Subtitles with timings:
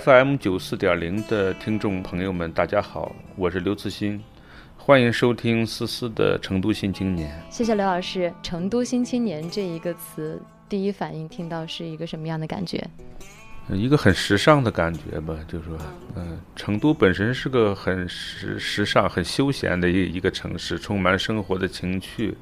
[0.00, 4.18] FM 九四点零的听众朋友们，大家好，我是刘慈欣，
[4.78, 7.30] 欢迎收听思思的《成都新青年》。
[7.54, 12.82] 谢谢刘老师，“成都新青年”这一个词，第一反应听到是一个什么样的感觉？
[13.68, 15.76] 一个很时尚的感觉吧，就是说，
[16.16, 22.34] 嗯，成都本身是个很时时尚、很休闲的一一个城市，充满生活的情趣。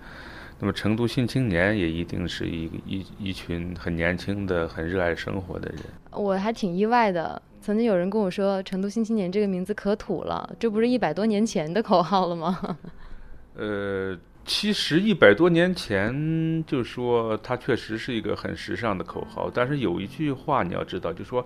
[0.61, 5.79] 那么，成都新青年也一定是一一一群很年轻的、很热爱生活的人。
[6.13, 12.79] 我还挺意外的，曾经有人跟我说“成都新青年”这个名字可土了，这不是一百多年前的口号了吗？
[13.57, 21.45] 呃，其实一百多年前就说它确实是一个很时尚的口号，但是有一句话你要知道，就说。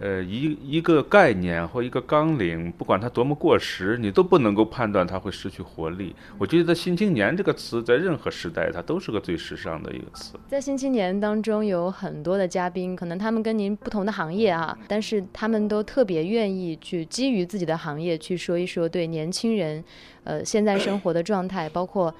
[0.00, 6.16] 呃，一一个概念或一个纲领，不管它多么过时，你都不能够判断它会失去活力。
[6.38, 10.38] 我觉得“新青年”这个词在任何时代，它都是个最时尚的一个词。
[10.48, 19.84] 在“新青年”当中有很多的嘉宾，可能他们跟您不同的行业啊，但是他们都特别愿意去基于自己的行业去说一说对年轻人，
[20.24, 22.14] 呃，现在生活的状态，包括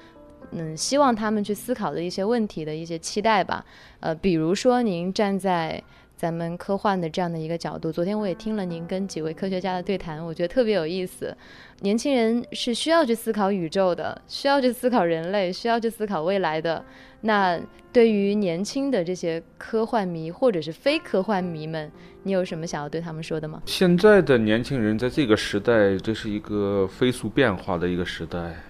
[0.51, 3.65] 嗯，希望他们去思考的一些问题的一些期待吧。
[4.01, 5.83] 呃，比如说您站在。
[6.21, 11.35] 咱们科幻的这样的一个角度，昨天我也听了您跟几位科学家的对谈，我觉得特别有意思。
[11.79, 16.85] 年轻人是需要去思考宇宙的，需要去思考人类，需要去思考未来的。
[17.21, 17.59] 那
[17.91, 23.59] 对于年轻的这些科幻迷或者是非科幻迷们，你有什么想要对他们说的吗？
[23.65, 28.61] 现在的年轻人在这个时代，这是一个飞速变化的一个时代，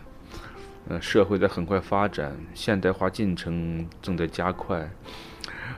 [0.88, 4.89] 呃，社会在很快发展，现代化进程正在加快。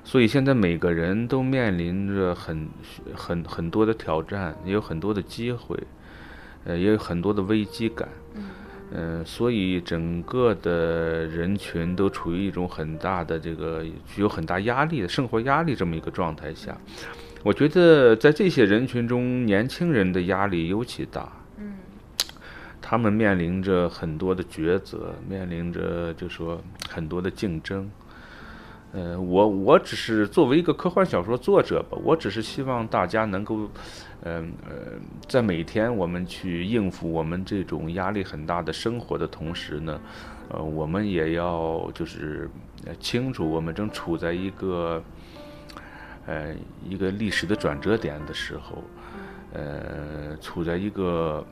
[0.03, 2.67] 所以现在每个人都面临着很
[3.15, 5.77] 很很多的挑战，也有很多的机会，
[6.65, 8.09] 呃，也有很多的危机感。
[8.91, 16.77] 嗯，所以整个的人群都处于一种很大的这个具有很大压力的生活压力这么一个状态下。
[17.41, 21.31] 我觉得在这些人群中，年轻人的压力尤其大。
[21.57, 21.77] 嗯，
[22.81, 27.89] 他们面临着很多的抉择，面临着就说很多的竞争。
[28.93, 33.67] 呃，我我只是作为一个科幻小说作者吧，我只是希望大家能够，
[34.21, 34.75] 嗯呃，
[35.27, 39.99] 在每天我们去应付我们这种压力很大的生活的同时呢，
[40.49, 42.47] 呃，我们也要就是
[42.99, 45.03] 清楚我们正处在一个，
[46.27, 46.55] 呃，
[46.87, 48.83] 一个历史的转折点的时候，
[49.53, 51.43] 呃，处在一个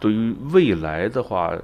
[0.00, 1.54] 对于未来的话。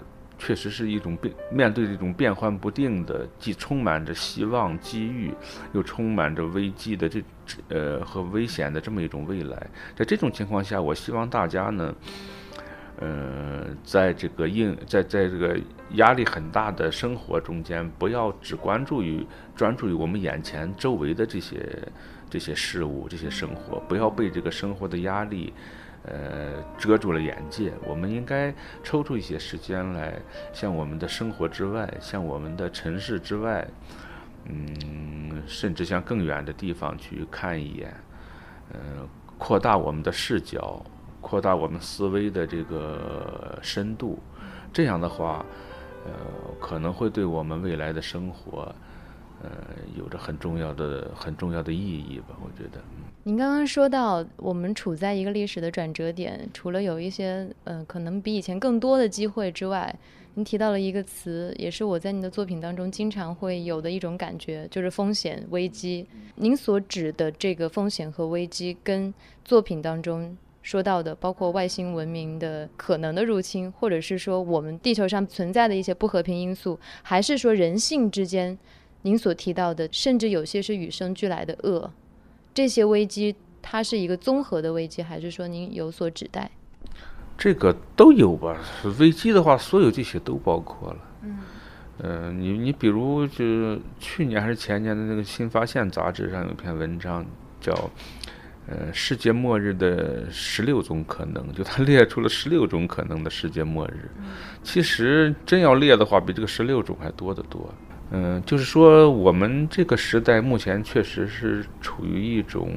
[0.44, 5.32] 确实是一种变，面对这种变幻不定的，既充满着希望、机遇，
[5.72, 7.22] 又充满着危机的这，
[7.68, 9.70] 呃和危险的这么一种未来。
[9.94, 11.94] 在这种情况下，我希望大家呢，
[12.98, 15.56] 呃，在这个应在在这个
[15.92, 19.24] 压力很大的生活中间，不要只关注于
[19.54, 21.88] 专注于我们眼前周围的这些
[22.28, 25.52] 这些事物、这些生活，不要被这个生活的压力。
[26.04, 27.72] 呃，遮住了眼界。
[27.86, 28.52] 我们应该
[28.82, 30.20] 抽出一些时间来，
[30.52, 33.66] 向我们的生活之外，向我们的城市之外，
[34.46, 37.94] 嗯，甚至向更远的地方去看一眼，
[38.72, 39.08] 嗯，
[39.38, 40.84] 扩大我们的视角，
[41.20, 44.18] 扩大我们思维的这个深度。
[44.72, 45.44] 这样的话，
[46.04, 46.12] 呃，
[46.60, 48.74] 可能会对我们未来的生活，
[49.40, 49.50] 呃，
[49.96, 52.34] 有着很重要的、很重要的意义吧？
[52.42, 52.82] 我觉得。
[53.24, 59.94] 您刚刚说到，我们处在一个历史的转折点，除了有一些嗯，可能比以前更多的机会之外，
[60.34, 66.04] 您提到了一个词，也是我在您的作品当中经常会有的一种感觉，就是风险危机。
[66.34, 78.58] 您所指的这个风险和危机，跟作品当中说到的，包括外星文明的可能的入侵，或者是说我们地球上存在的一些不和平因素，还是说人性之间，
[79.02, 81.92] 您所提到的，甚至有些是与生俱来的恶。
[82.54, 86.50] 这些危机，它是一个综合的危机，还是说您有所指代？
[87.38, 88.56] 这个都有吧。
[88.98, 90.98] 危机的话，所有这些都包括了。
[91.22, 91.38] 嗯。
[91.98, 97.24] 呃，你你比如，就去年还是前年的那个《新发现》杂志上有篇文章，
[97.60, 97.72] 叫
[98.66, 104.10] “呃，世界末日的十六种可能”，就他列出了十六种可能的世界末日。
[104.64, 107.72] 其实真要列的话，比这个十六种还多得多。
[108.14, 112.68] 嗯，就是说，我们这个时代目前确实是处于一种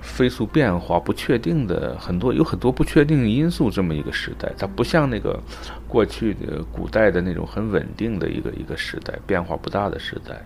[0.00, 4.50] 飞速变化、不确定的很多有很多不确定因素这么一个时代。
[4.56, 5.38] 它不像那个
[5.86, 10.42] 过去的古代的那种很稳定的一个一个时代，变化不大的时代。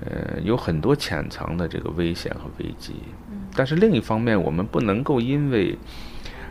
[0.00, 2.92] 呃，有很多潜藏的这个危险和危机。
[3.56, 5.78] 但是另一方面，我们不能够因为。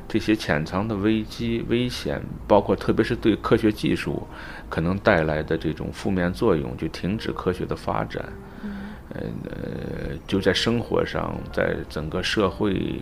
[0.06, 4.28] 这些潜藏的危机、危险，包括特别是对科学技术
[4.74, 8.25] 可能带来的这种负面作用，就停止科学的发展。
[9.12, 9.22] 呃，
[10.25, 13.00] 就在生活上，在整个社会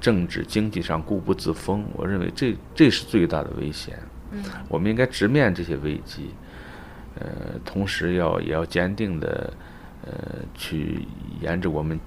[0.00, 3.98] 政治经济上固步自封，我认为这这是最大的危险。
[4.30, 6.30] 嗯，我们应该直面这些危机，
[7.18, 7.26] 呃，
[7.64, 9.52] 同时要也要坚定的，
[10.06, 10.12] 呃，
[10.54, 11.08] 去
[11.40, 11.98] 沿着我们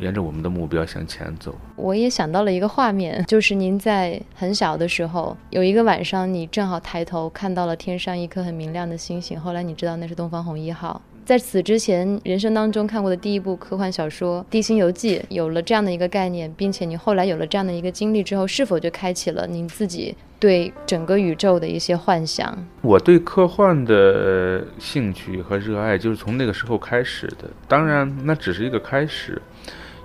[0.00, 1.54] 沿着我们的目标向前走。
[1.76, 11.00] 我也想到了一个画面， 就是您在很小的时候，有一个晚上，你正好抬头看到了天上一颗很明亮的星星，后来你知道那是东方红一号。
[11.24, 22.54] 在此之前，人生当中看过的第一部科幻小说《地心游记》有了这样的一个概念，并且你后来有了这样的一个经历之后，是否就开启了您自己对整个宇宙的一些幻想？
[22.82, 27.48] 我对科幻的兴趣和热爱就是从那个时候开始的。
[27.66, 29.40] 当然，那只是一个开始，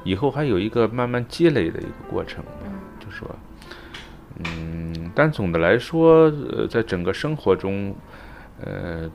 [0.03, 2.43] 以后还有一个慢慢积累的一个过程。
[2.99, 3.29] 就说，
[4.45, 7.95] 嗯，但总的来说，呃，在整个生活中，
[8.63, 9.09] 呃。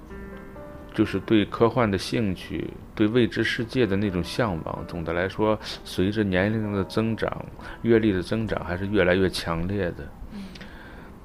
[0.97, 4.85] 就是对科幻的兴趣，对未知世界的那种向往。
[4.87, 7.45] 总的来说，随着年龄的增长、
[7.83, 10.09] 阅历的增长，还是越来越强烈的。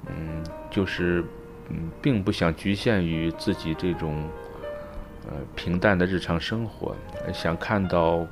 [0.08, 1.24] 嗯，就是
[1.68, 4.28] 嗯，并不想局限于自己这种
[5.28, 6.96] 呃平淡的日常生活，
[7.32, 8.26] 想看到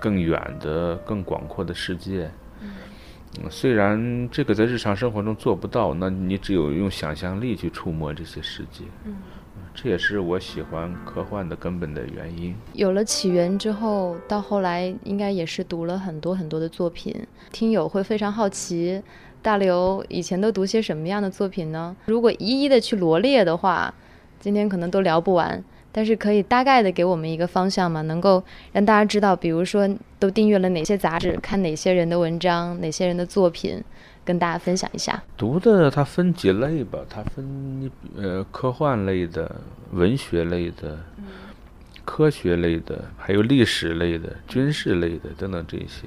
[0.00, 2.30] 更远的、更广阔的世界。
[2.62, 8.84] 嗯，虽然这个在日常生活中做不到，那你只有用想象力去触摸这些世界。
[9.04, 9.16] 嗯。
[9.72, 12.54] 这也是我喜欢科幻的根本的原因。
[12.72, 17.14] 有了起源之后，到后来应该也是读了很多很多的作品。
[17.52, 19.00] 听友会非常好奇，
[19.40, 21.96] 大刘以前都读些什么样的作品呢？
[22.06, 23.94] 如果一一的去罗列的话，
[24.40, 25.62] 今天可能都聊不完。
[25.92, 28.02] 但是可以大概的给我们一个方向吗？
[28.02, 28.42] 能够
[28.72, 29.88] 让大家知道，比如说
[30.18, 33.82] 都订阅了哪些杂志，看哪些人的文章，哪些人的作品。
[34.22, 39.56] 跟大家分享一下，读的它分几类吧，它分呃科幻类的、
[39.92, 41.00] 文学类的、
[42.04, 46.06] 科学类的，还有历史类的、军事类的等等这些。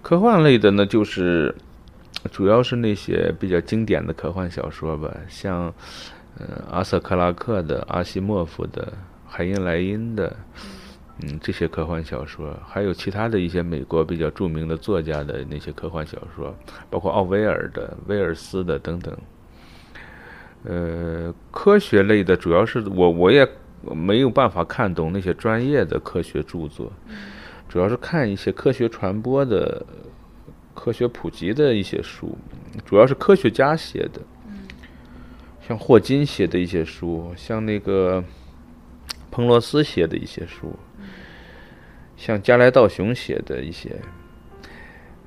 [0.00, 1.54] 科幻类的呢，就是
[2.30, 5.74] 主要是那些比较经典的科幻小说吧，像
[6.38, 8.92] 呃阿瑟克拉克的、阿西莫夫的、
[9.26, 10.36] 海因莱因的。
[11.22, 16.54] 嗯，这些科幻小说，还有其他的一些美国比较著名的作家的那些科幻小说，
[16.90, 19.16] 包括奥威尔的、威尔斯的等等。
[20.64, 23.48] 呃，科学类的，主要是我我也
[23.94, 26.92] 没有办法看懂那些专业的科学著作，
[27.66, 29.86] 主要是看一些科学传播的、
[30.74, 32.36] 科学普及的一些书，
[32.84, 34.20] 主要是科学家写的，
[35.66, 38.22] 像霍金写的一些书，像那个
[39.30, 40.72] 彭罗斯写的一些书。
[42.16, 43.94] 像加莱道雄写的一些，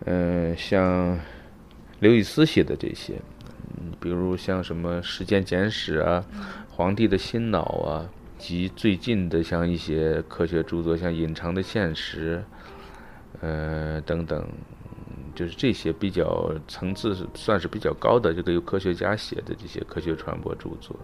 [0.05, 1.19] 嗯，像
[1.99, 3.13] 刘易斯写的这些，
[3.77, 6.25] 嗯，比如像什么《时间简史》啊，
[6.69, 8.09] 《皇帝的新脑》啊，
[8.39, 12.43] 及最近的像一些科学著作，像《隐藏的现实》，
[13.41, 14.47] 呃，等等，
[15.35, 20.95] 就是这些比较层次算是比较高的这个由科学家写的这些科学传播著作。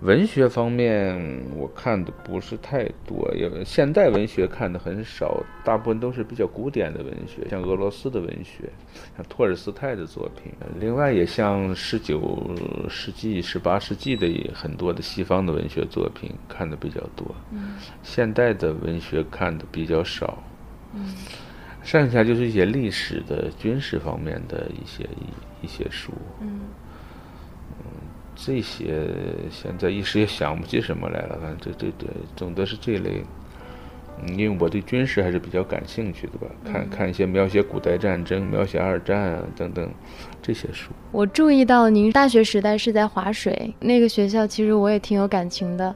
[0.00, 1.16] 文学方面，
[1.56, 8.68] 我看的不是太多，也现代文学看的很少，大部分都是比较古典的文学，像俄罗斯的文学，
[9.16, 10.52] 像托尔斯泰的作品。
[10.78, 12.54] 另外，也像十九
[12.86, 17.34] 世纪、十八世纪的很多的西方的文学作品看的比较多。
[17.52, 17.76] 嗯。
[18.02, 20.42] 现代的文学看的比较少。
[20.92, 21.14] 嗯。
[21.84, 26.12] 剩下就是一些历史的、军事方面的一些一一些书。
[26.40, 26.60] 嗯。
[28.36, 29.06] 这些
[29.48, 33.22] 现在一时也想不起什么来了，反正这这这总的是这类，
[34.26, 39.88] 因为我对军事还是比较感兴趣的吧，看看一些描写古代战争、描写二战啊等等
[40.42, 40.90] 这些书。
[41.12, 45.94] 我注意到您大学时代是在划水，那个学校其实我也挺有感情的。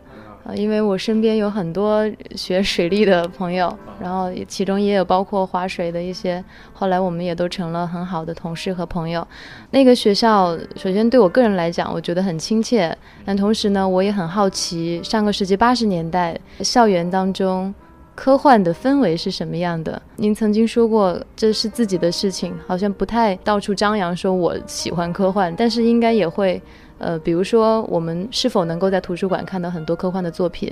[0.55, 9.27] 因为我身边有很多学水利的朋友，然后其中也有包括划水的一些，后来我们也都成了很好的同事和朋友。
[9.71, 17.75] 那个学校首先对我个人来讲，我觉得很亲切，但同时呢，我也很好奇，上个世纪八十年代校园当中
[18.15, 20.01] 科幻的氛围是什么样的。
[20.17, 26.63] 您曾经说过这是自己的事情，好像不太到处张扬说我喜欢科幻，但是应该也会。
[26.99, 30.71] 呃，比如说，我们是否能够在图书馆看到很多科幻的作品？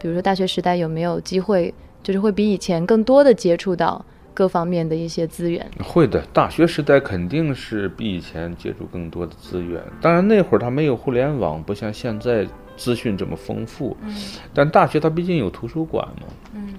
[0.00, 1.72] 比如说，大学时代有没有机会，
[2.02, 5.64] 就是会比以前更多的接触到各方面的一些资源？
[5.84, 9.80] 会的，大学时代肯定是比以前接触更多的资源。
[10.00, 12.46] 当然，那会儿它没有互联网，不像现在
[12.76, 13.96] 资讯这么丰富。
[14.02, 14.14] 嗯。
[14.52, 16.26] 但大学它毕竟有图书馆嘛。
[16.54, 16.74] 嗯。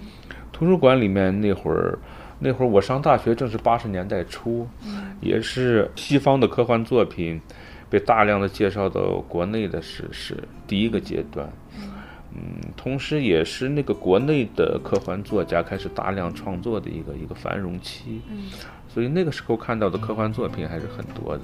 [0.52, 1.98] 图书馆里面那会儿，
[2.40, 4.68] 那会儿我上大学正是八十年代初，
[5.22, 7.40] 也是西方的科幻作品。
[7.92, 11.52] 被大量的介绍到国内的是是第一个阶段，
[12.34, 18.50] 嗯，同时也是那个国内的科幻作家开始大量创作的一个一个繁荣期，嗯，
[18.88, 21.44] 所以那个时候看到的科幻作品还是很多的。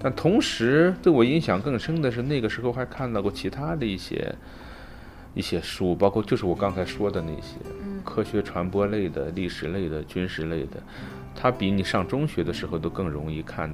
[0.00, 4.34] 但同时对我影响更深的是，那个时候还看到过其他的一些
[5.34, 7.58] 一些书，包括就是我刚才说的那些
[8.04, 10.82] 科学传播类的、历史类的、军事类的，
[11.34, 13.68] 它比你上中学的时候都更容易看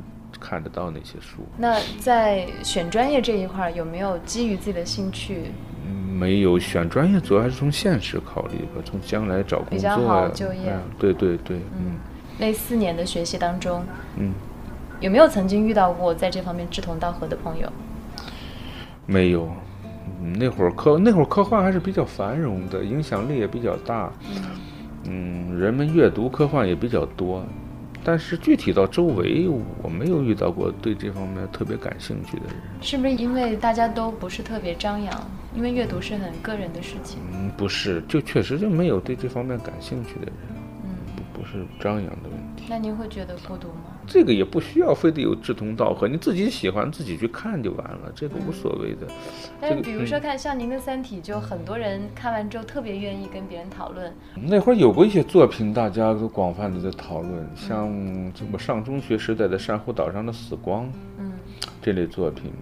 [0.44, 1.42] 看得到那些书。
[1.56, 5.52] 那在选专业这一块，有没有基于自己的兴趣？
[6.12, 10.76] 没有选专业，主要还是从现实考虑吧，从将来找工作比较好就业。
[10.98, 11.96] 对对对，嗯。
[12.36, 13.82] 那四年的学习当中，
[14.18, 14.34] 嗯。
[15.00, 17.68] 有没有曾经遇到过在这方面志同道合的朋友？
[19.06, 19.50] 没有，
[20.38, 24.10] 那会儿科那会儿科幻还是比较繁荣的，影响力也比较大，
[25.06, 27.44] 嗯，人们阅读科幻也比较多。
[28.04, 29.48] 但是具体到周围，
[29.82, 32.54] 我没有遇到过对这方面特别感兴趣的人。
[32.82, 35.30] 是不是因为大家都不是特别张扬？
[35.56, 37.18] 因为阅读是很个人的事情。
[37.32, 40.32] 嗯，不是，就确实就没有对这方面感兴趣的人。
[41.34, 42.64] 嗯，不不是张扬的问题。
[42.68, 43.98] 那您会觉得孤独吗？
[44.06, 49.06] 这个也不需要非得有志同道合，你自己喜欢自己去看就完了，这个无所谓的。
[49.60, 54.12] 但是比如说看像您的《三体》，就很多人看完之后特别愿意跟别人讨论。
[54.34, 57.88] 那会儿有过一些作品，大家都广泛的在讨论，像
[58.52, 60.86] 我上中学时代的《珊瑚岛上的死光》，
[61.18, 61.32] 嗯，
[61.82, 62.52] 这类作品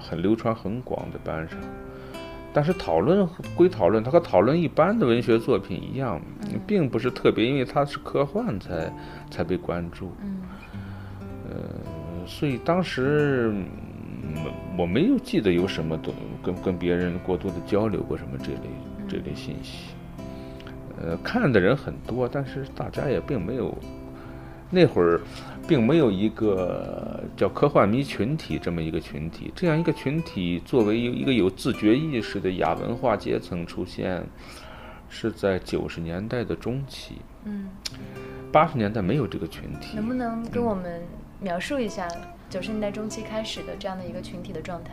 [0.00, 1.58] 很流传很广在班上。
[2.52, 6.20] 但是讨论归讨论，它和讨论一般的文学作品一样，
[6.66, 8.92] 并不是特别，因为它是科幻才
[9.30, 10.12] 才被关注。
[10.22, 10.42] 嗯。
[11.50, 11.56] 呃，
[12.26, 13.54] 所以当时
[14.76, 16.12] 我没有记得有什么东
[16.42, 18.68] 跟跟别人过多的交流过什么这类
[19.08, 19.94] 这类信息。
[21.00, 23.76] 呃，看的人很多，但是大家也并没有
[24.68, 25.20] 那会儿
[25.68, 29.52] 并没有一个叫科幻迷群体这么一个群体。
[29.54, 34.24] 这样一个群体作为一个有自觉意识的亚文化阶层出现，
[35.10, 37.16] 是在九十年代的中期。
[37.44, 37.68] 嗯，
[38.50, 39.96] 八十年代没有这个群体。
[39.96, 41.02] 能不能跟我们？
[41.40, 42.08] 描述一下
[42.50, 44.90] 九十年代中期开始的这样的一个群体的状态。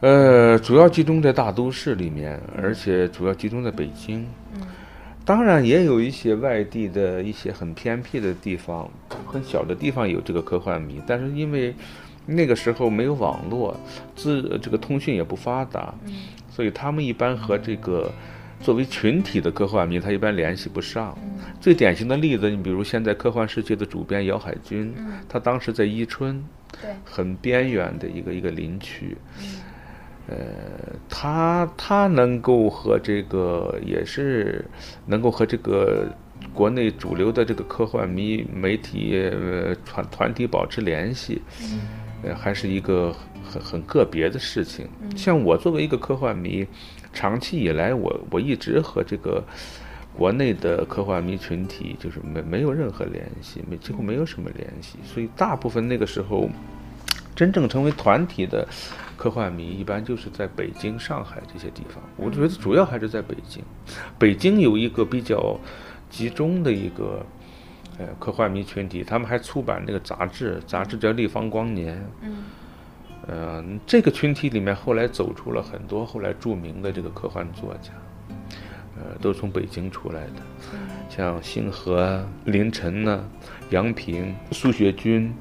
[0.00, 4.24] 呃，主要集中在大都市里面，而且主要集中在北京。
[5.28, 5.30] 嗯。
[5.30, 8.90] 当然也有一些外地的一些很偏僻的地方、
[9.26, 11.74] 很小的地方有这个科幻迷，但是因为
[12.24, 13.78] 那个时候没有网络，
[14.16, 15.94] 资这个通讯也不发达，
[16.50, 18.10] 所以他们一般和这个。
[18.60, 21.16] 作为群体的科幻迷，他一般联系不上。
[21.60, 24.92] 最典型的例子，你比如现在科幻世界的主编姚海军，
[25.28, 26.44] 他当时在伊春，
[27.04, 29.16] 很边缘的一个一个林区。
[30.28, 30.36] 呃，
[31.08, 34.64] 他他能够和这个也是
[35.06, 36.06] 能够和这个
[36.54, 39.30] 国内主流的这个科幻迷媒体
[39.84, 41.42] 团团体保持联系，
[42.22, 44.86] 呃，还是一个很很个别的事情。
[45.16, 46.66] 像我作为一个科幻迷。
[47.10, 49.42] 长期以来，我我一直和这个
[50.14, 54.98] 国内的科幻迷群体就是没没有任何联系，没几乎没有什么联系。
[55.02, 56.48] 所以大部分那个时候，
[57.34, 58.68] 真正成为团体的
[59.18, 62.02] 科幻迷，一般就是在北京、上海这些地方。
[62.16, 63.62] 我觉得主要还是在北京。
[64.18, 65.58] 北京有一个比较
[66.08, 67.26] 集中的一个
[67.98, 71.96] 呃科幻迷群体，他们还出版那个杂志，杂志叫《立方光年》。
[72.22, 72.44] 嗯。
[73.26, 77.90] 呃，这个群体里面后来走出了很多后来著名的这个科幻作家，
[78.96, 80.40] 呃，都是从北京出来的，
[81.10, 83.28] 像星河、林晨呢、
[83.68, 85.34] 杨平、苏学军，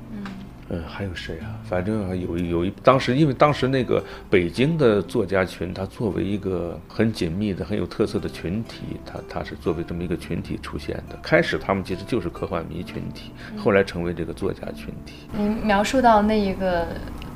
[0.70, 1.56] 嗯，还有谁啊？
[1.64, 11.18] 反正有有一当时，因为当时那个北京的作家群，它作为一个很紧密的、很有特色的群体，它它是作为这么一个群体出现的。
[11.22, 15.28] 开始他们其实就是科幻迷群体，后来成为这个作家群体。
[15.32, 16.88] 您描述到那一个。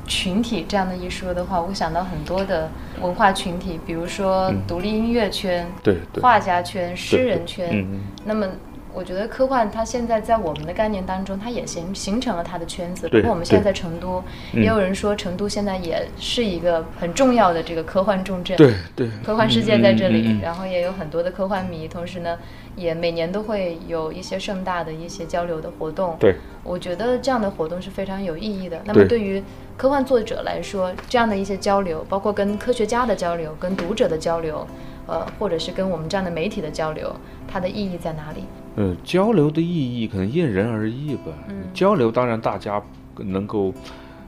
[0.07, 2.69] 群体这样的一说的话，我想到很多的
[3.01, 7.88] 文化群体，比如说独立音乐圈、对画家圈、诗人圈。
[8.25, 8.45] 那么，
[8.93, 13.07] 我觉得科幻它现在在我们的概念当中，它也形形成了它的圈子。
[13.10, 18.57] 包括我们现在在成都，也有人说成都现在也是一个很重要的这个科幻重镇。
[18.57, 22.38] 对对，科幻世界在这里，然后也有很多的科幻迷，同时呢。
[22.77, 26.15] 也每年都会有一些盛大的一些交流的活动。
[26.17, 28.81] 对，我觉得这样的活动是非常有意义的。
[28.86, 29.43] 那么对于
[29.75, 34.65] 科幻作者来说，这样的一些交流，包括跟科学家的交流、跟读者的交流，
[35.05, 37.13] 呃，或者是跟我们这样的媒体的交流，
[37.45, 38.45] 它的意义在哪里？
[38.75, 41.33] 呃，交流的意义可能因人而异吧。
[41.49, 42.81] 嗯，交流当然大家
[43.17, 43.73] 能够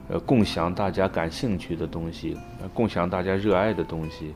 [0.08, 4.34] 呃共享大家感兴趣的东西，呃共享大家热爱的东西。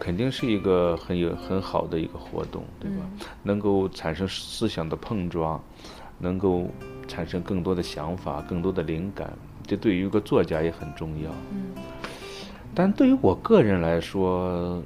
[0.00, 3.04] 肯定是一个很有很好的一个活动，对吧？
[3.42, 5.62] 能够产生思想的碰撞，
[6.18, 6.70] 能够
[7.06, 9.30] 产生更多的想法、更多的灵感，
[9.66, 11.30] 这对于一个作家也很重要。
[11.52, 11.74] 嗯。
[12.74, 14.82] 但对于我个人来说，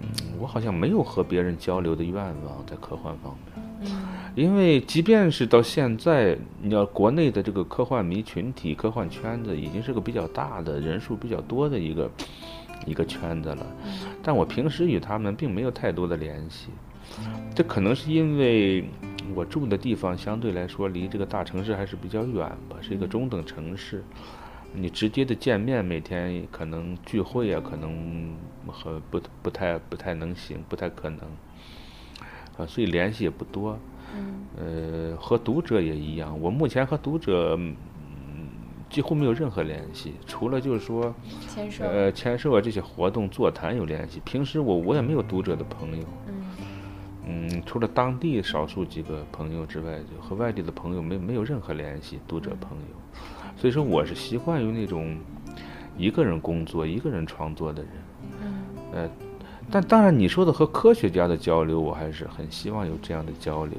[0.00, 3.51] 嗯，我好像没有和别人交流的愿望，在科幻方面。
[4.34, 12.10] 因为即便是到现在，你要国内的这个科幻迷群体、科幻圈子，已经是个比较大的人数比较多的一个
[12.86, 13.66] 一个圈子了。
[14.22, 16.68] 但我平时与他们并没有太多的联系，
[17.54, 18.84] 这可能是因为
[19.34, 24.02] 我住的地方相对来说离这个大城市还是比较远吧，是一个中等城市。
[24.74, 28.34] 你直接的见面，每天可能聚会啊，可能
[28.66, 31.20] 和不不太不太能行，不太可能。
[32.58, 33.78] 啊，所以联系也不多。
[34.14, 34.44] 嗯。
[34.54, 37.58] 呃，和读者也一样，我目前和读者
[38.90, 41.14] 几乎没有任何联系，除了就是说，
[41.48, 41.84] 签售。
[41.84, 44.20] 呃，签售啊这些活动、座谈有联系。
[44.22, 46.04] 平时我我也没有读者的朋友。
[46.28, 46.44] 嗯。
[47.24, 52.86] 嗯，除了当地少数几个朋友之外，就和外地的朋友没没有任何联系，读者朋友。
[53.56, 55.16] 所以说，我是习惯于那种
[55.96, 57.92] 一个人工作、一个人创作的人。
[58.42, 58.64] 嗯。
[58.92, 59.10] 呃。
[59.72, 63.78] 但当然，你说的和科学家的交流，我还是很希望有这样的交流。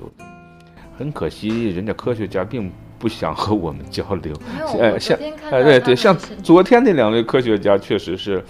[0.98, 4.34] 很可惜，人家科学家并不想和我们交流。
[4.82, 5.16] 哎，像
[5.52, 8.44] 哎对对，像昨天那两位科学家确实是，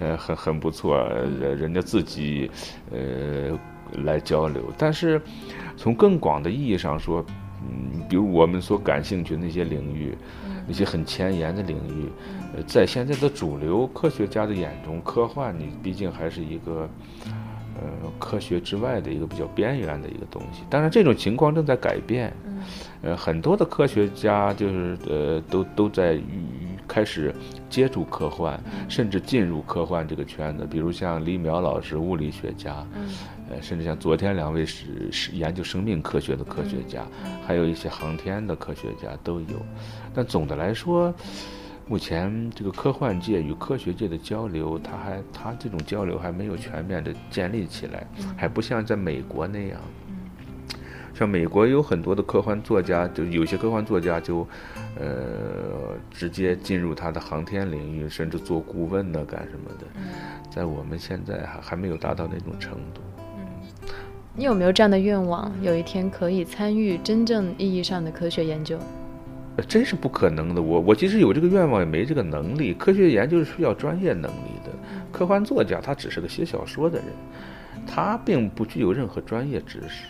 [0.00, 0.98] 呃，很很不错，
[1.40, 2.50] 人人家自己
[2.90, 3.58] 呃
[4.04, 4.62] 来交流。
[4.76, 5.18] 但是
[5.78, 7.24] 从更广的意义上说，
[7.62, 10.14] 嗯，比如我们所感兴趣的那些领域。
[10.64, 12.08] 那些很前沿的领域，
[12.54, 16.88] 呃，在现在的主流科学家的眼中，科幻你毕竟还是一个，
[17.80, 20.62] 呃，科学之外的一个比较边缘的一个东西。
[20.68, 22.32] 当然，这种情况正在改变。
[23.02, 26.16] 呃，很多的科学家就是呃，都都在
[26.86, 27.34] 开始
[27.68, 30.64] 接触科幻，甚至进入科幻这个圈子。
[30.70, 32.86] 比如像李淼老师，物理学家，
[33.50, 37.04] 呃，甚至像昨天两位是是研究生命科学的科学家，
[37.44, 39.60] 还有一些航天的科学家都有。
[40.14, 41.12] 但总的来说，
[41.86, 49.78] 目前这个科幻界与科学界的交流，它还它这种交流还没有全面的建立起来，还不像在美国那样。
[51.14, 54.46] 像美国有很多的科幻作家，就有些科幻作家就，
[54.98, 59.86] 呃，直接进入他的航天领域，甚至做顾问呢，干什么的。
[60.50, 63.02] 在我们现在还还没有达到那种程度。
[63.36, 63.46] 嗯，
[64.34, 68.78] 你有没有这样的愿望，有一天可以参与真正意义上的科学研究？
[69.62, 70.62] 真是不可能的。
[70.62, 72.74] 我我即使有这个愿望，也没这个能力。
[72.74, 74.70] 科学研究是需要专业能力的。
[75.10, 77.06] 科幻作家他只是个写小说的人，
[77.86, 80.04] 他并不具有任何专业知识。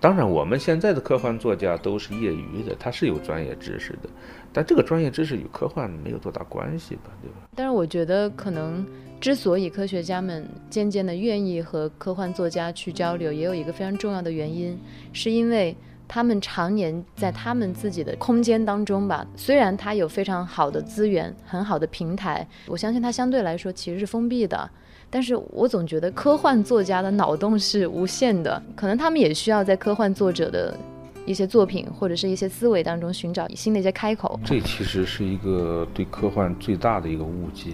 [0.00, 4.08] 当然，我们现在的科幻作家都是业余的，他是有专业知识的，
[4.52, 7.10] 但这个专业知识与科幻没有多大关系吧？
[7.20, 7.48] 对吧？
[7.54, 8.86] 但是我觉得，可能
[9.20, 14.78] 之所以科学家们渐渐的愿意和科幻作家去交流，也有一个非常重要的原因，
[15.12, 15.76] 是因为。
[16.08, 24.68] 他们常年在他们自己的空间当中吧，虽然他有非常好的资源、很好的平台，我相信他相对来说其实是封闭的。
[25.10, 30.76] 但是我总觉得科幻作家的脑洞是无限的，可能他们也需要在科幻作者的
[31.24, 34.38] 一些作品或者是一些思维当中寻找新的一些开口。
[34.44, 37.72] 这其实是一个对科幻最大的一个误解。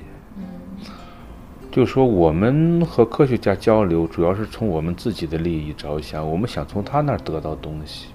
[1.74, 8.06] 就是说，我们和科学家交流，主要是从我们自己的利益着想，我们想从他那儿得到东西。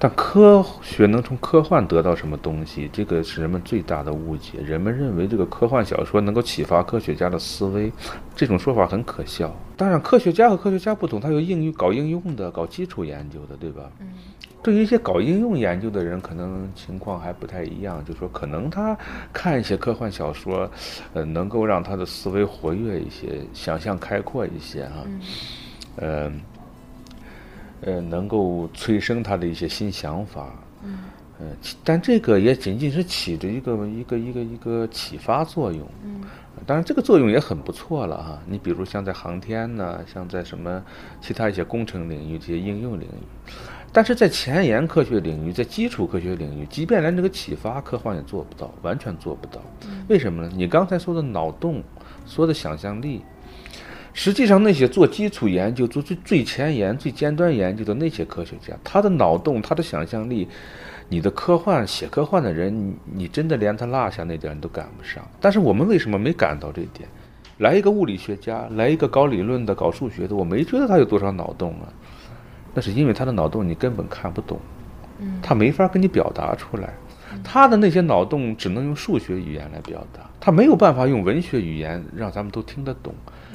[0.00, 2.90] 但科学能从科幻得到什么东西？
[2.92, 4.58] 这个是人们最大的误解。
[4.58, 7.92] 人们认为这个科幻小说能够启发科学家的思维，
[8.34, 9.54] 这种说法很可笑。
[9.76, 13.88] 当然，科学家和科学家不同，他有应用、搞应用的、搞基础研究的，对吧？
[14.00, 14.08] 嗯。
[14.62, 18.04] 对于一些搞应用研究的人，可能情况还不太一样。
[18.04, 18.96] 就说可能他
[19.32, 20.68] 看一些科幻小说，
[21.14, 25.06] 呃，能够让他的思维活跃一些，想象开阔一些哈，
[25.96, 26.32] 呃，
[27.82, 30.48] 呃，能够催生他的一些新想法。
[30.82, 30.98] 嗯。
[31.38, 31.46] 呃，
[31.84, 35.86] 但这个也仅仅是起着一个一个一个一个启发作用。
[36.02, 36.22] 嗯。
[36.66, 38.42] 当然，这个作用也很不错了哈。
[38.46, 40.82] 你比如像在航天呢，像在什么
[41.20, 43.52] 其他一些工程领域、这些应用领域。
[43.96, 49.58] 但是在前沿科学领域，在基础科学领域，即便连这个启发，科幻也做不到，完全做不到。
[50.06, 50.52] 为什么呢？
[50.54, 51.82] 你刚才说的脑洞，
[52.26, 53.22] 说的想象力，
[54.12, 60.46] 实际上那些做基础研究、做最最前沿、最尖端研究的那些科学家，他的脑洞、他的想象力，
[61.08, 65.26] 你的科幻写科幻的人，你真的连他落下那点你都赶不上。
[65.40, 67.08] 但是我们为什么没赶到这一点？
[67.60, 71.88] 来一个物理学家，来一个搞理论的、搞数学的，我没觉得他有多少脑洞啊。
[72.76, 74.60] 那是因为他的脑洞你根本看不懂，
[75.42, 76.92] 他没法跟你表达出来，
[77.42, 83.14] 他的那些脑洞只能用数学语言来表达，他没有办法用文学语言让咱们都听得懂。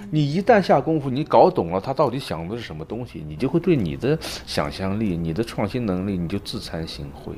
[0.10, 7.34] 你一旦下功夫，你搞懂了他到底想的是什么东西，你就会对你的想象力、你的创新能力，你就自惭形秽。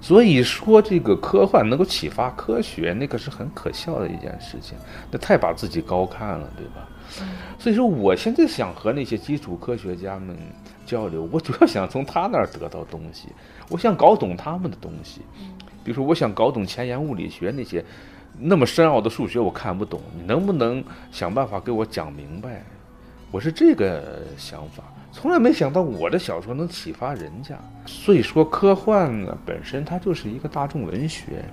[0.00, 4.76] 所以说，这个科幻能够启发科学，那可是很可笑的一件事情。
[5.10, 6.88] 那太把自己高看了，对吧？
[7.58, 10.36] 所以说，我现在想和那些基础科学家们
[10.86, 13.28] 交流，我主要想从他那儿得到东西，
[13.70, 15.20] 我想搞懂他们的东西。
[15.82, 17.84] 比如说，我想搞懂前沿物理学那些
[18.38, 22.64] 那么深奥的数学，我看不懂，你能不能想办法给我讲明白？
[23.30, 24.84] 我是这个想法。
[25.14, 31.44] 从来没想到我的小说能启发人家，所以说科幻呢本身它就是一个大众文学，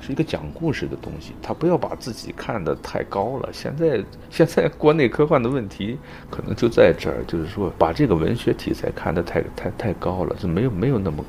[0.00, 1.32] 是一个讲故事的东西。
[1.42, 3.50] 他不要把自己看得太高了。
[3.52, 5.98] 现在现在国内科幻的问题
[6.30, 11.22] 可能就在这儿，就是说把这个文学题材看得太太太高了，就没有没有那么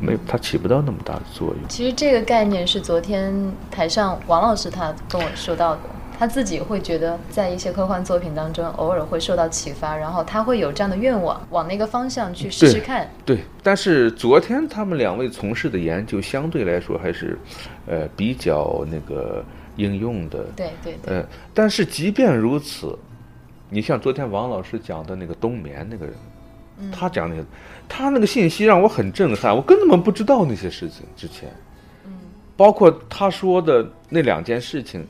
[0.00, 1.68] 没有它起不到那么大的作用。
[1.68, 3.32] 其实这个概念是昨天
[3.70, 5.80] 台上王老师他跟我说到的。
[6.20, 13.08] 他自己会觉得，在一些科幻作品当中，偶尔会受到启发，然后他会有这样的愿望，往那个方向去试试看。
[13.24, 17.38] 对，但是昨天他们两位从事的研究相对来说还是，
[17.86, 19.42] 呃，比较那个
[19.76, 20.44] 应用的。
[20.54, 20.94] 对对。
[21.06, 22.94] 呃，但是即便如此，
[23.70, 26.14] 你像昨天王老师讲的那个冬眠那个人，
[26.92, 27.42] 他讲那个，
[27.88, 31.48] 他那个信息让我很震撼，我根本不知道那些事情之前。
[32.04, 32.12] 嗯。
[32.58, 35.02] 包括他说的那两件事情。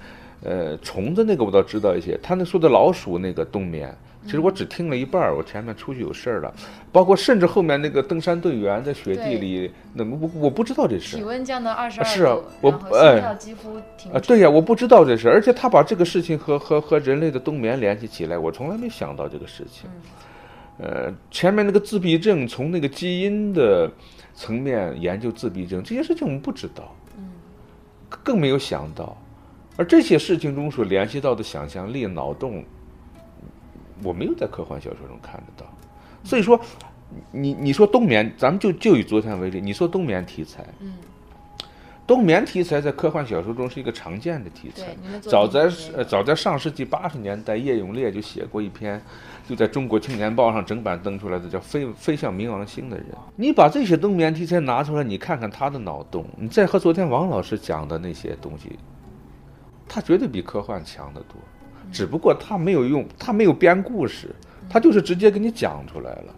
[0.43, 6.55] 呃，虫子那个我倒知道一些，他那说的老鼠那个冬眠，其实我只听了一半儿，我前面出去有事儿了，
[6.91, 11.19] 包括甚至后面那个登山队员在雪地里，那我我不知道这事。
[11.19, 14.11] 体温降到二十二是啊，我哎，几乎停。
[14.13, 19.91] 啊，对呀，我不知道这事，而且他把这个事情和和和人类的冬眠联系起来，我从来没想到这个事情。
[20.79, 23.91] 呃，前面那个自闭症，从那个基因的
[24.35, 27.29] 层面研究自闭症这些事情，我们不知道，嗯，
[28.25, 29.15] 更没有想到。
[29.81, 32.63] 而这些事情中所联系到的想象力、脑洞，
[34.03, 35.67] 我没有在科幻小说中看得到。
[36.23, 36.61] 所以说，
[37.33, 40.93] 你你说冬眠，咱们就就以昨天为例，你说冬眠题材，嗯，
[42.07, 44.95] 冬眠题材在科幻小说中是一个常见的题材。
[45.23, 49.01] 早在呃早在上世纪八十年代，叶永烈就写过一篇，
[49.49, 53.07] 就在中国青年报上整版登出来的，叫《飞飞向冥王星的人》。
[53.35, 58.79] 你把这些冬眠题材拿出来，你看看他的脑洞，你再和昨天王老师讲的那些东西。
[59.93, 61.35] 他绝对比科幻强得多，
[61.91, 64.33] 只不过他没有用，他没有编故事，
[64.69, 66.35] 他就是直接给你讲出来了，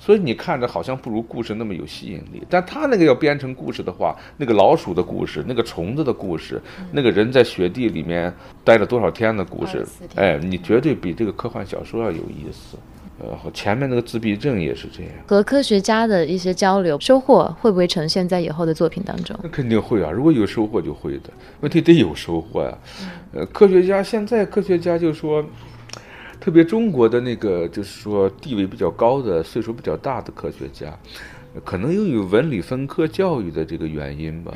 [0.00, 2.42] 所以你看着好像不如故事那么有吸引力。
[2.50, 6.60] 但他那个要编成故事的话，那个老鼠的故事，那个虫子的故事，
[6.90, 8.34] 那个人在雪地里面
[8.64, 9.86] 待了多少天的故事，
[10.16, 12.76] 哎，你绝对比这个科幻小说要有意思。
[13.22, 15.12] 呃，前面那个自闭症也是这样。
[15.26, 19.38] 和科学家的一些交流收获会不会呈现在以后的作品当中？
[19.42, 21.30] 那肯定会啊，如果有收获就会的。
[21.60, 22.78] 问题得有收获呀。
[23.32, 25.44] 呃，科学家现在科学家就说，
[26.40, 30.98] 特别中国的那个就是说地位比较高的、岁数比较大的科学家，
[31.62, 34.54] 可能由于文理分科教育的这个原因吧，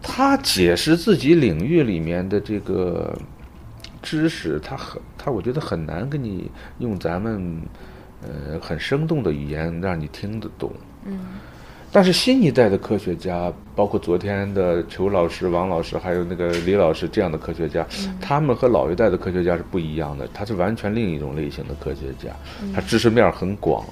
[0.00, 3.18] 他解释自己领域里面的这个。
[4.02, 7.62] 知识，他很他，我觉得很难跟你用咱们，
[8.22, 10.72] 呃，很生动的语言让你听得懂。
[11.04, 11.18] 嗯。
[11.92, 17.84] 但是新一代的科学家，包括昨天的裘老师、王老师，还有那个李老师这样的科学家，
[18.20, 20.28] 他们和老一代的科学家是不一样的。
[20.32, 22.30] 他是完全另一种类型的科学家，
[22.72, 23.84] 他知识面很广，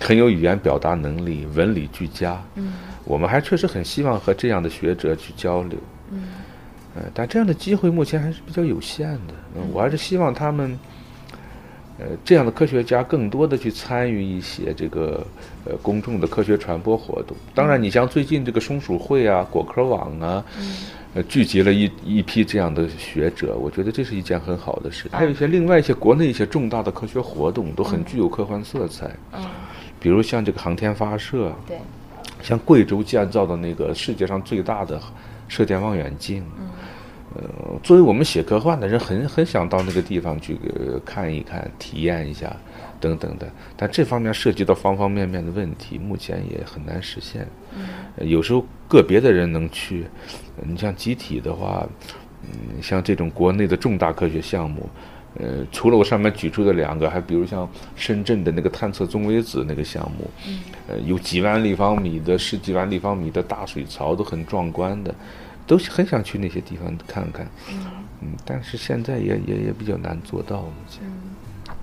[0.00, 2.40] 很有语言表达能力，文理俱佳。
[2.54, 2.74] 嗯。
[3.04, 5.76] 我们还确实很希望和这样的学者去交流。
[6.12, 6.28] 嗯。
[6.96, 9.34] 呃，但这样的机会目前还是比较有限的。
[9.56, 10.78] 嗯，我还是希望他们，
[11.98, 15.26] 呃，这样的科学家更多的去参与一些这个
[15.64, 17.36] 呃公众的科学传播活动。
[17.52, 20.44] 当然，你像最近这个松鼠会啊、果壳网啊，
[21.14, 25.08] 呃，聚集了一一批这样的学者，我觉得这是一件很好的事。
[25.10, 29.10] 还有一些另外一些国内一些重大的科学活动都很具有科幻色彩。
[29.32, 29.44] 嗯，
[29.98, 31.76] 比如像这个航天发射，对，
[32.40, 35.00] 像贵州建造的那个世界上最大的。
[35.46, 36.42] 射电望远镜，
[37.36, 37.42] 呃，
[37.82, 40.56] 作为我们写科幻的人，很很想到那个地方去
[41.04, 42.54] 看一看、体验一下，
[43.00, 43.50] 等等的。
[43.76, 47.46] 但这方面涉及到方方面面的问题，目前也很难实现。
[48.18, 50.06] 有时候个别的人能去，
[50.62, 51.84] 你像集体的话，
[52.42, 54.88] 嗯，像这种国内的重大科学项目，
[55.40, 60.30] 呃，除了我上面举出的两个，还比如像深圳的那个探测中微子那个项目，
[60.86, 65.12] 呃，有几万立方米的、十几万立方米的大水槽，都很壮观的。
[65.66, 67.46] 都很想去那些地方看看，
[68.20, 70.62] 嗯，但是现在也也也比较难做到。
[70.62, 71.02] 目前，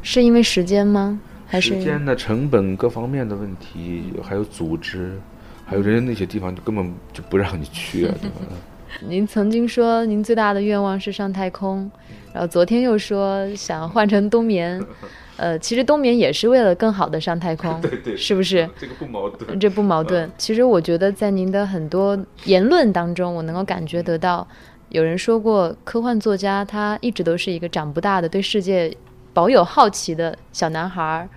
[0.02, 1.20] 是因为时间吗？
[1.48, 5.20] 还是时间的成本各方面的问题，还有组织，
[5.66, 8.38] 还有人家那些地方就根本就不让你去啊，对吧？
[9.08, 11.90] 您曾经说您最大的愿望是上太空，
[12.34, 14.82] 然后昨天又说想换成冬眠。
[15.42, 18.70] 呃，其实冬眠也是为了更好的上太空， 对对，是不是？
[18.80, 20.32] 这个不矛盾， 这不矛盾。
[20.38, 24.48] 其实我觉得在您的很多言论当中，我能够感觉得到，
[24.90, 28.96] 有人说过，科幻作家他一直都是一个长不大的、对世界
[29.34, 31.28] 保有好奇的小男孩儿。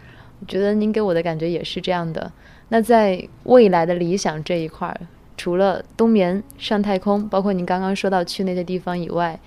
[0.40, 2.31] 我觉得您给我的感觉也是这样的。
[2.69, 5.01] 那在未来的理想这一块儿，
[5.38, 9.40] 除了冬眠、上太空，包括您刚刚说到去那些地方以外，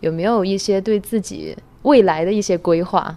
[0.00, 3.16] 有没有一些对自己未来的一些规划？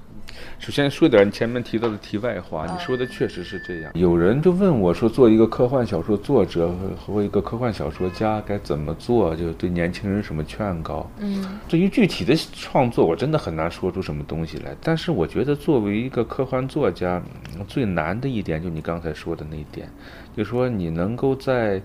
[0.60, 3.92] 首先说点你前面提到的题外话，你说的确实是这样。
[3.94, 9.36] 有人就问我说，做一个科幻小说作者和一个科幻小说家该怎么做？
[9.36, 11.10] 就对年轻人什么劝告？
[11.20, 14.76] 嗯，至于具体的创作，我真的很难说出什么东西来。
[14.82, 17.22] 但是我觉得，作为一个科幻作家，
[17.68, 19.88] 最难的一点就你刚才说的那一点，
[20.36, 21.82] 就是说你能够在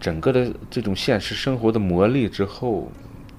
[0.00, 2.90] 整个的这种现实生活的磨砺之后。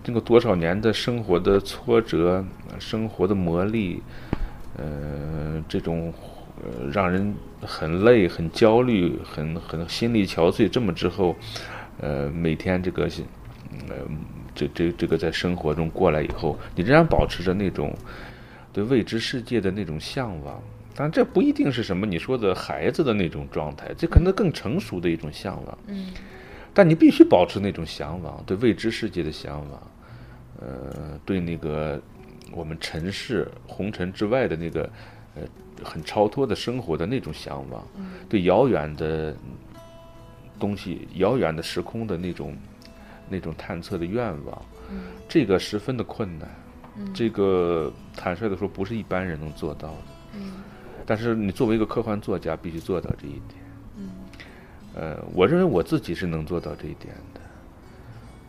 [0.08, 2.42] 经过多少年的生活的挫折，
[2.80, 4.00] 生活的磨砺，
[4.78, 6.14] 呃，这种
[6.64, 10.70] 呃让人很累、很焦虑、很很心力憔悴。
[10.70, 11.36] 这么之后，
[12.00, 13.04] 呃，每天这个，
[13.90, 13.96] 呃，
[14.56, 17.94] 这这这个在生活中过来以后，你仍然保持着那种
[18.72, 20.58] 对未知世界的那种向往。
[20.96, 25.78] 但，这不一定是什么你说的孩子的那种状态，这可能更成熟的一种向往。
[25.88, 26.14] 嗯。
[26.74, 29.82] 但你必须保持那种向往，对未知世界的向往。
[30.60, 32.02] 呃，对那个
[32.52, 34.90] 我们尘世红尘之外的那个
[35.36, 35.44] 呃
[35.84, 37.86] 很超脱的生活的那种向往，
[38.28, 39.36] 对遥远的
[40.60, 42.56] 东西、遥远的时空的那种
[43.30, 44.66] 那种探测的愿望，
[45.28, 46.50] 这个十分的困难。
[47.14, 50.40] 这个坦率的说，不是一般人能做到的。
[51.06, 54.10] 但是你作为一个科幻作家，必须做到这一点。
[54.96, 57.42] 呃，我认为我自己是能做到这一点的。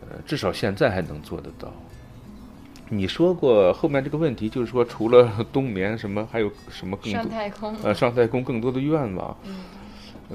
[0.09, 1.71] 呃，至少现在还能做得到。
[2.91, 7.21] 你说过后面这个问题，就是说除了冬眠，什么还有什么更多？
[7.21, 7.75] 上太空。
[7.83, 9.37] 呃，上太空更多的愿望。
[9.45, 9.55] 嗯。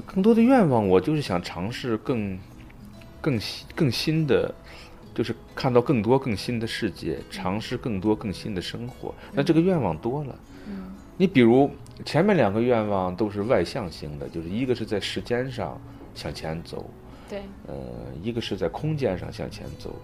[0.05, 2.37] 更多的愿望，我就是想尝试更、
[3.21, 4.53] 更新、更新的，
[5.13, 9.13] 就是看到更多更新的世界，尝试更多更新的生活。
[9.31, 10.35] 那这个愿望多了。
[10.67, 10.93] 嗯。
[11.17, 11.71] 你比如
[12.03, 15.79] 前面两个愿望都是外向型的，就是一个是在时间上
[16.13, 16.89] 向前走。
[17.29, 17.41] 对。
[17.67, 17.75] 呃，
[18.21, 19.95] 一个是在空间上向前走。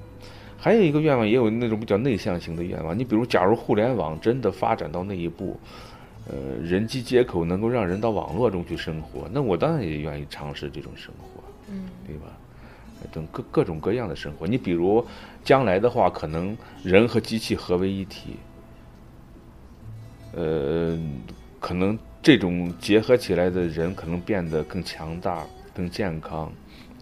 [0.63, 2.95] 还有一个愿望，也有那种比较内向型的愿望。
[2.97, 5.59] 你比如，假如互联网真的发展到那一步，
[6.29, 12.27] 呃，人机接口能够让人到网络中去生活，那我当然也愿意尝试这种生活，嗯，对吧？
[13.11, 14.45] 等各各种各样的生活。
[14.45, 15.03] 你比如，
[15.43, 18.35] 将来的话，可能人和机器合为一体，
[20.33, 20.95] 呃，
[21.59, 25.43] 可能这种结合起来的人，可能变得更强大、
[25.73, 26.51] 更健康。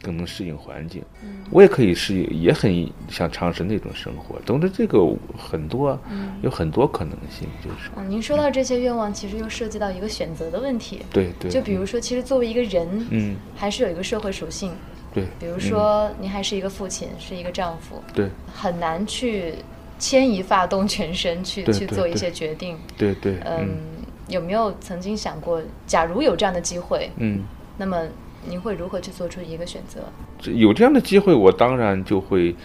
[0.02, 1.04] 更能适应环境，
[1.52, 4.40] 我也可以适应，也很想尝试那种生活。
[4.46, 5.00] 总之，这个
[5.38, 6.00] 很多，
[6.42, 7.90] 有很多可能性，就是。
[7.98, 11.02] 嗯，您说到这些愿望，其实又涉及到一个选择的问题。
[11.12, 11.52] 对对。
[11.52, 14.72] 就比如说，其实作为一个人，嗯，还是有一个社会属性。
[15.14, 15.26] 对。
[15.40, 18.02] 比如说，您还是一个父亲，是一个丈夫。
[18.14, 18.30] 对。
[18.54, 19.56] 很难去
[19.98, 22.78] 牵一发动全身去去做一些决定。
[22.98, 23.38] 对对。
[23.46, 23.68] 嗯，
[24.30, 27.44] 有没有曾经想过，假如有这样的机会，嗯，
[27.78, 27.98] 那么？
[28.46, 30.02] 您会如何去做出一个选择？
[30.52, 32.56] 有这样的机会，我当然就会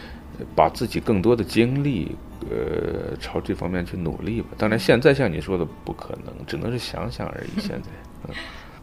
[0.54, 2.16] 把自己更多的精力，
[2.50, 4.48] 呃，朝这方面去努力吧。
[4.56, 7.58] 当然，现在像你说的不可能，只能是想想而已。
[7.60, 7.88] 现在，
[8.28, 8.34] 嗯，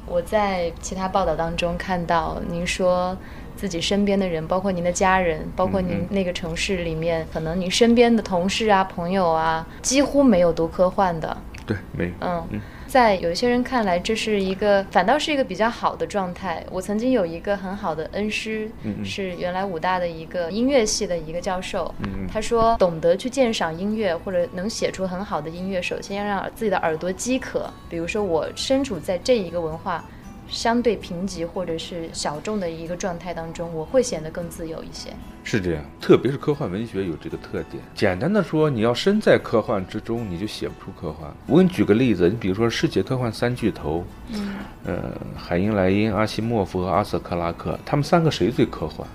[0.05, 3.17] 我在其他报道当中看到您说
[3.55, 11.37] 自己身边的人，包括您的家人，包括您那个城市里面，可能您身边的同事啊、朋友啊，几乎没有读科幻的。
[11.65, 12.11] 对，没有。
[12.51, 12.59] 嗯。
[12.91, 16.61] 在有一些人看来，这是一个反倒是一个比较好的状态。
[16.69, 18.69] 我曾经有一个很好的恩师，
[19.01, 21.89] 是原来武大的一个音乐系的一个教授。
[22.29, 27.71] 他说，懂得去鉴赏音乐或者能写出很好的音乐，首先要让自己的耳朵饥渴。
[27.89, 30.03] 比如说，我身处在这一个文化。
[30.51, 35.09] 相对贫瘠或者是小众的一个状态当中，我会显得更自由一些。
[35.43, 37.81] 是这样，特别是科幻文学有这个特点。
[37.95, 41.31] 简单的说，你要身在科幻之中，你就写不出科幻。
[41.47, 49.07] 我给你举个例子，你比如说世界科幻三巨头，嗯，呃，海因莱因、阿西莫夫和阿瑟克拉克，他们三个谁最科幻？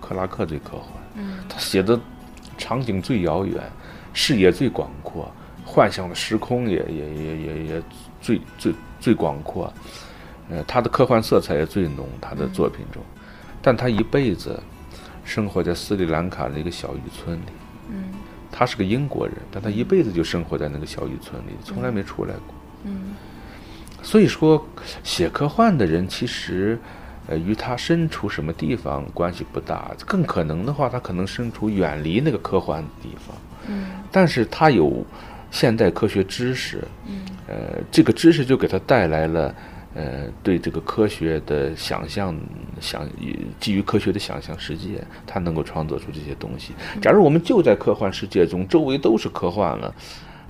[0.00, 0.88] 克拉克最科幻。
[1.16, 2.00] 嗯，他写的
[2.56, 3.62] 场景最遥远，
[4.14, 5.30] 视野最广阔，
[5.64, 7.82] 幻想的时空也也也也也
[8.20, 9.72] 最最最广阔。
[10.50, 13.00] 呃，他的科幻色彩也最浓，他的作品中，
[13.62, 14.60] 但他一辈子
[15.24, 17.52] 生活在斯里兰卡的一个小渔村里。
[17.88, 18.04] 嗯，
[18.50, 22.54] 他是个英国人，但他一辈子就生活在那个小渔村里，从来没出来过。
[22.84, 23.14] 嗯，
[24.02, 24.66] 所以说，
[25.04, 26.78] 写科幻的人其实，
[27.28, 29.92] 呃，与他身处什么地方关系不大。
[30.04, 33.36] 更可能的话，他可能身处远离那个科幻的地方。
[33.68, 35.04] 嗯，但是他有
[35.52, 36.82] 现代科学知识。
[37.06, 39.54] 嗯，呃，这个知识就给他带来了。
[39.92, 42.34] 呃，对这个科学的想象，
[42.80, 43.08] 想
[43.58, 46.72] 基于科学的想象世界，他能够创作出这些东西。
[47.02, 49.92] 假如我们就在科幻世界中，周围都是科幻了，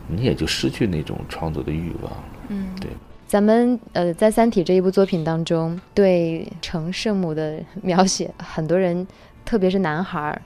[0.09, 2.12] 你也就失去那种创作的欲望。
[2.48, 2.90] 嗯，对。
[3.26, 9.07] 咱们呃，在《三体》这一部作品当中，对成圣母的描写，很多人，
[9.44, 10.38] 特别是男孩，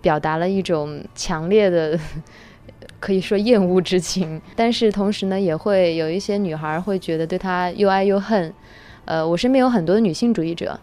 [0.00, 1.96] 表达了一种强烈的。
[3.00, 8.52] 可以说厌恶之情，但是同时呢，也会有一些女孩会觉得对他又爱又恨。
[9.06, 10.78] 呃，我身边有很多女性主义者。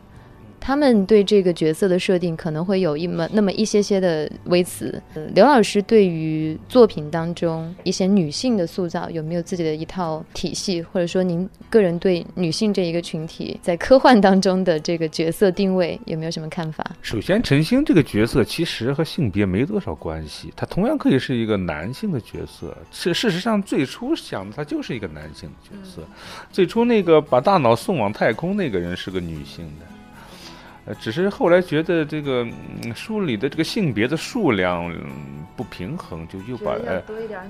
[0.60, 5.02] 他们对这个角色的设定可能会有一么那么一些些的微词。
[5.34, 16.86] 刘老师对于作品当中一些女性的塑造有没有自己的一套体系，或者说您个人对女性这一个群体在科幻当中的这个角色定位有没有什么看法？
[17.02, 22.78] 首先，陈星这个角色其实和性别没多少关系，他同样可以是一个男性的角色。
[22.92, 26.02] 事事实上，最初想的他就是一个男性的角色。
[26.52, 29.86] 最初那个把大脑送往太空那个人是个女性的。
[30.88, 32.48] 呃，只是后来觉得这个
[32.96, 34.90] 书里的这个性别的数量
[35.54, 37.04] 不平衡，就又把呃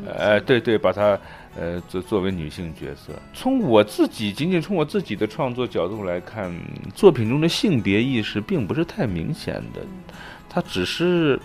[0.07, 1.15] 呃对对，把它
[1.55, 3.13] 呃作作为女性角色。
[3.35, 6.51] 从我自己仅仅从我自己的创作角度来看，
[6.95, 9.81] 作品中的性别意识并不是太明显的，
[10.49, 11.39] 它只是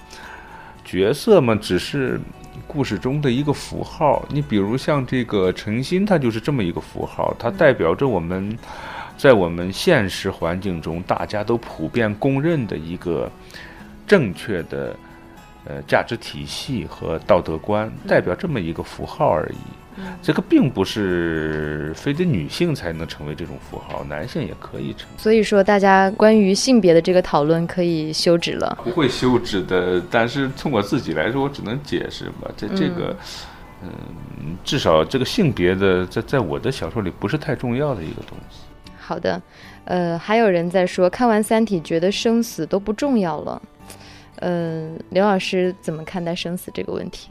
[0.83, 2.19] 角色嘛，只是
[2.67, 4.25] 故事中的一个符号。
[4.31, 8.57] 你比如像这个陈心，它就是这么一个符号，它代表着我们。
[9.23, 13.31] 在我们现实环境中，大家都普遍公认的一个
[14.05, 14.97] 正确的
[15.65, 20.03] 呃价值体系和道德观，代表这么一个符号而已。
[20.21, 25.09] 这个并不是非得女性才能成为这种符号，男性也可以成。
[25.17, 28.77] 所以说，大家关于性别的这个讨论可以休止了。
[28.83, 32.51] 不会休止的，但是从我自己来说，我只能解释吧。
[32.57, 33.17] 这这个，
[33.85, 33.89] 嗯，
[34.65, 38.63] 至少这个性别的，在在我的小说里不是太重要的一个东西。
[39.13, 39.43] 好的，
[39.85, 43.61] 呃，还有人在说看完《三体》觉得生死都不重要了，
[44.37, 47.29] 呃，刘老师怎么看待生死这个问题？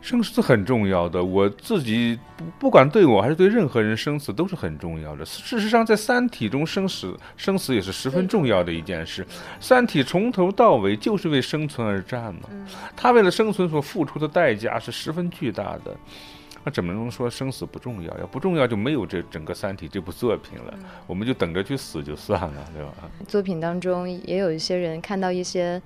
[0.00, 5.24] 生死很重要的，我自己不不管对我还是对任何人，生死都是很重要的。
[5.24, 9.22] 事实上，在《三体》中，生死生死也是十分重要的一件事。
[9.60, 12.48] 《三体》从头到尾就是为生存而战嘛，
[12.96, 15.94] 他为了生存所付出的代价是十分巨大的。
[16.62, 18.18] 那怎么能说生死不重要？
[18.18, 20.78] 要不重要就没有这整个《三体》这部作品了。
[21.06, 22.92] 我们就等着去死就算了，对吧？
[23.26, 25.80] 作品当中也有一些人看到一些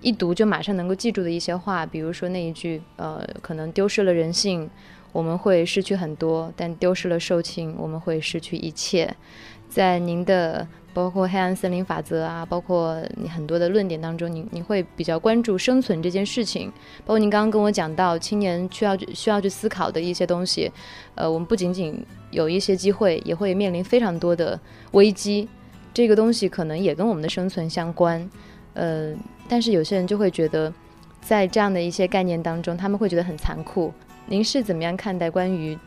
[0.00, 4.68] 一读就马上能够记住的一些话，比如说那一句，呃，可能丢失了人性，
[5.12, 9.16] 我们会失去很多；但丢失了兽情，我们会失去一切。
[9.78, 10.66] 在您的。
[10.94, 16.68] 包括黑暗森林法则啊，包括你很多的论点当中，你你会比较关注生存这件事情。
[17.06, 20.72] 包括您刚刚跟我讲到青年需要需要去思考的一些东西，
[21.14, 24.58] 呃，我们不仅仅有一些机会，也会面临非常多的
[24.90, 25.48] 危机。
[25.94, 28.28] 这个东西可能也跟我们的生存相关，
[28.74, 29.14] 呃，
[29.48, 30.72] 但是有些人就会觉得，
[31.20, 33.92] 在这样的一些概念当中，他们会觉得很残酷。
[34.26, 35.78] 您是怎么样看待关于？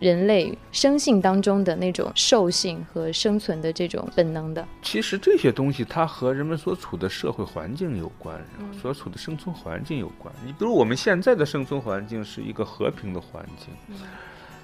[0.00, 8.42] 人类生性当中的那种兽性和生存的这种本能的，其实这些东西它和人们所处的社会环境有关，
[8.80, 10.34] 所处的生存环境有关。
[10.44, 13.96] 你比如我们现在的生存环境是一个和平的环境，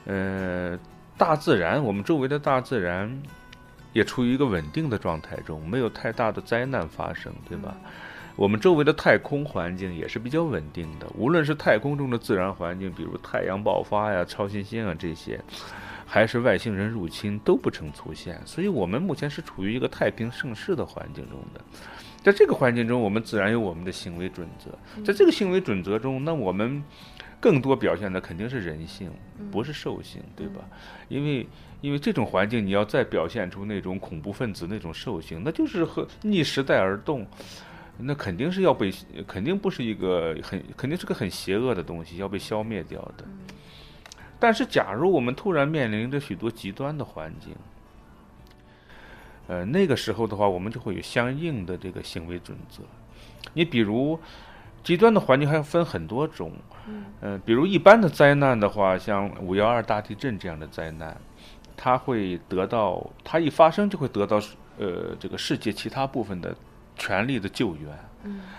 [0.07, 0.79] 呃，
[1.19, 3.23] 大自然，我们周围的大自然
[3.93, 7.77] 也处于一个稳定的状态中，没有太大的灾难发生，对吧？
[8.37, 15.41] 我们周围的太空环境也是比较稳定的，无论是太空中的自然环境，比如太阳爆发呀、超新星啊这些，
[16.05, 21.61] 还是外星人入侵都不曾出现，所以我们目前是处于一个太平盛世的环境中的。
[22.23, 26.85] 在这个环境中，我们自然有我们的行为准则，在这个行为准则中，那我们
[27.41, 29.11] 更多表现的肯定是人性，
[29.51, 30.61] 不是兽性，对吧？
[31.09, 31.47] 因为
[31.81, 37.27] 因为这种环境，你要再表现出那种恐怖分子那种兽性，那就是和逆时代而动。
[37.99, 38.93] 那肯定是要被，
[39.27, 43.25] 肯定不是一个很，肯定是个很邪恶的东西，要被消灭掉的。
[44.39, 47.55] 但是，假如我们突然面临着许多极端的环境，
[49.47, 52.83] 呃，那个时候的话，我们就会有相应的这个行为准则。
[53.55, 54.21] 你比如，
[54.85, 56.53] 极端的环境还要分很多种，
[57.23, 61.19] 嗯，比如一般的灾难的话，像五幺二大地震这样的灾难，
[61.75, 64.39] 它会得到，它一发生就会得到，
[64.77, 66.55] 呃，这个世界其他部分的。
[66.97, 67.97] 全力的救援，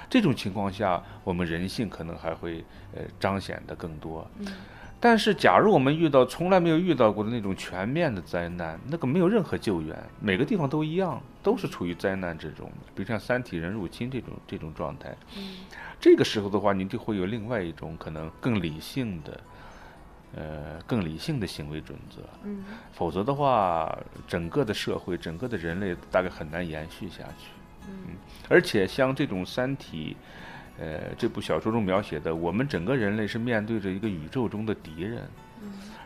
[0.10, 2.64] 这种情况下，我们人性可能还会
[2.96, 4.30] 呃彰显的更多。
[5.00, 12.68] 但是，假如我们遇到从来没有遇到过的那种全面的灾难，那个没有任何救援，每个地方都一样，都是处于灾难之中。
[12.96, 15.16] 比如像三体人入侵这种这种状态，
[16.00, 19.40] 这个时候的话，你就会有另外一种可能更理性的，
[20.36, 22.24] 呃，更理性的行为准则。
[22.44, 23.96] 嗯，否则的话，
[24.28, 27.50] 整个的社会，整个的人类大概很难延续下去。
[27.88, 28.16] 嗯，
[28.50, 30.16] 而且像这种三体。
[30.80, 35.28] 呃，这部小说中描写的，我们整个人类是面对着一个宇宙中的敌人。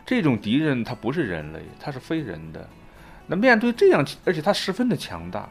[0.06, 2.66] 这种敌人他不是人类，他是非人的。
[3.26, 5.46] 那面对这样，而且他十分的强大。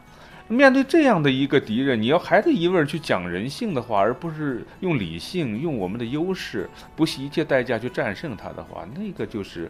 [0.48, 9.70] 面对这样的一个敌人，你要还得一味儿去讲人性的话，而不是用理性、用我们的优势，不惜一切代价去战胜他的话，那个就是。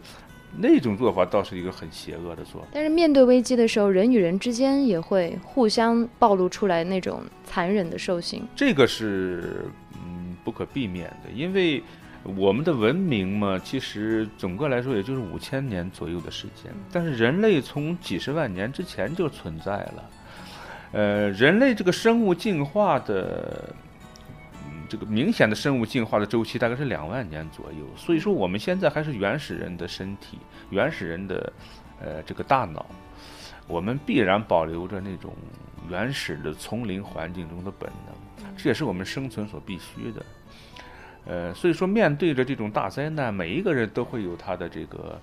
[0.56, 2.68] 那种做法倒是一个很邪恶的做法。
[2.72, 8.46] 但是面对危机的时候，人与人之间也会互相暴露出来那种残忍的兽性。
[8.54, 11.82] 这个是嗯不可避免的，因为
[12.36, 16.72] 我们的文明嘛，其实总个来说也就是五千年左右的时间。
[16.92, 20.10] 但是人类从几十万年之前就存在了。
[20.92, 23.74] 呃，人类这个生物进化的。
[24.92, 30.36] 这个明显的生物进化的周期大概是两万年左右，所以说我们现在还是原始人的身体，
[30.68, 31.50] 原始人的，
[31.98, 32.84] 呃，这个大脑，
[33.66, 35.34] 我们必然保留着那种
[35.88, 40.22] 原始的丛林环境中的本能，这也是我们生存所必须的。
[41.24, 45.18] 呃，所以说面对着这种大灾难，每一个人都会有他的这个，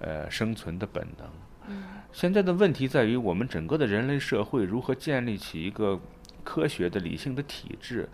[0.00, 1.74] 呃，生存的本能。
[2.12, 5.98] 现在的问题在于，我们整个的人类社会如何建立起一个
[6.44, 8.06] 科学的、理性的体制。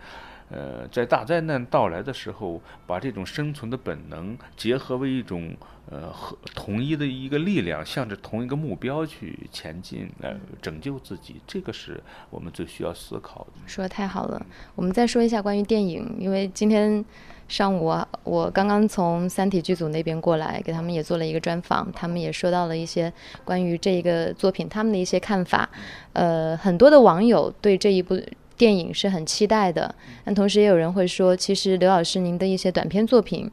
[0.50, 5.56] 呃，在大灾难到来的时候，把这种生存的本能结合为一种
[5.90, 13.52] 呃和统一的一个力量，向着同一个目标去前进，来拯救自己，这个是我们最需要思考的。
[13.66, 17.02] 说的太好了，我们再说一下关于电影，因为今天
[17.48, 17.92] 上午
[18.22, 23.12] 我刚刚从三体剧组那边过来，给他们也做了一个专访，他们也说到了一些
[23.44, 25.68] 关于这一个作品他们的一些看法。
[26.12, 28.20] 呃，很多的网友对这一部。
[28.56, 29.94] 电影是很期待的，
[30.24, 33.50] 但同时也有人会说，其实刘老师您的一些短片作品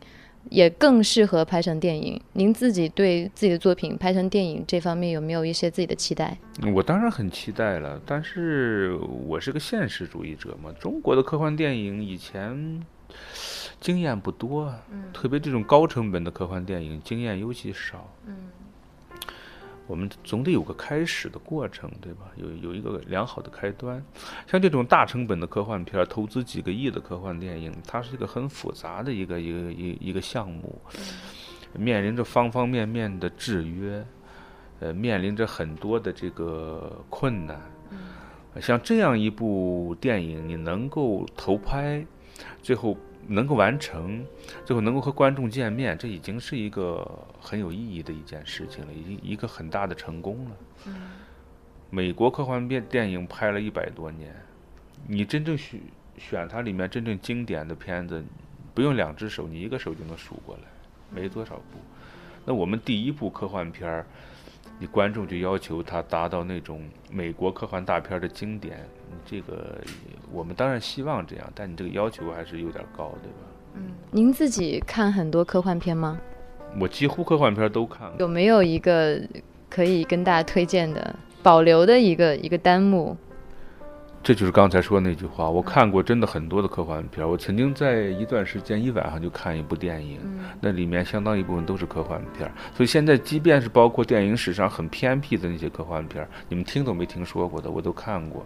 [0.49, 2.19] 也更适合拍成电影。
[2.33, 6.37] 您自己对自己的作品拍成电影这方面有没有一些自己的期待？
[6.73, 8.95] 我当然很期待了，但是
[9.27, 10.71] 我是个现实主义者嘛。
[10.79, 12.81] 中国的科幻电影以前
[13.79, 14.73] 经验不多，
[15.13, 18.07] 特别这种高成本的科幻电影经验尤其少。
[18.25, 18.35] 嗯。
[19.91, 22.31] 我们总得有个开始的过程，对吧？
[22.37, 24.01] 有有一个良好的开端。
[24.47, 30.81] 像这种大成本的科幻片，投资几个亿的科幻电影，它是一个很复杂的一个一个一一个项目，
[31.73, 34.01] 面临着方方面面的制约，
[34.79, 37.59] 呃，面临着很多的这个困难。
[38.61, 42.05] 像这样一部电影，你能够投拍，
[42.61, 42.95] 最后。
[43.31, 44.25] 能够完成，
[44.65, 47.09] 最后能够和观众见面，这已经是一个
[47.39, 50.51] 很有意义的一件事情了，已经一个很大的成功了。
[51.89, 54.35] 美国科幻片电影拍了一百多年，
[55.07, 55.79] 你真正选
[56.17, 58.23] 选它里面真正经典的片子，
[58.73, 60.63] 不用两只手，你一个手就能数过来，
[61.09, 61.79] 没多少部。
[62.45, 64.05] 那我们第一部科幻片儿，
[64.81, 68.79] 你观众就要求他达到那种美国科幻大片的经典。
[69.23, 69.77] 这个
[70.31, 73.37] 我们当然希望这样，但你这个要求还是有点高，对吧？
[73.75, 76.19] 嗯，您自己看很多科幻片吗？
[76.79, 78.15] 我几乎科幻片都看过。
[78.19, 79.21] 有没有一个
[79.69, 83.15] 可以跟大家推荐的、保留的一个一个单目？
[84.23, 87.27] 这就是刚才说那句话，我看过真的很多的科幻片。
[87.27, 90.19] 我曾经在一段时间一晚上就看一部电影，
[90.61, 92.49] 那里面相当一部分都是科幻片。
[92.75, 98.45] 所以现在即便是包括电影史上很偏僻的那些科幻片，你们听都没听说过的，我都看过。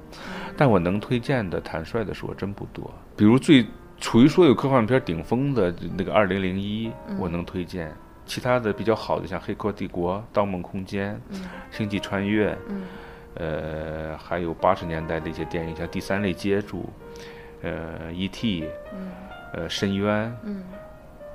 [0.55, 2.89] 但我能推荐的，坦率的说，真不多。
[3.17, 3.65] 比如最
[3.99, 6.87] 处于说有科幻片顶峰的那个《二零零一》，
[7.19, 7.91] 我能推荐。
[8.25, 11.13] 其他的比较好的，像《黑客帝国》《盗梦空间》
[11.69, 12.51] 《星际穿越》。
[13.35, 16.81] 呃，还有八十年代的一些电影，像《第三类接触》，
[17.61, 18.63] 呃，《E.T.》，
[19.53, 20.31] 呃，《深渊》，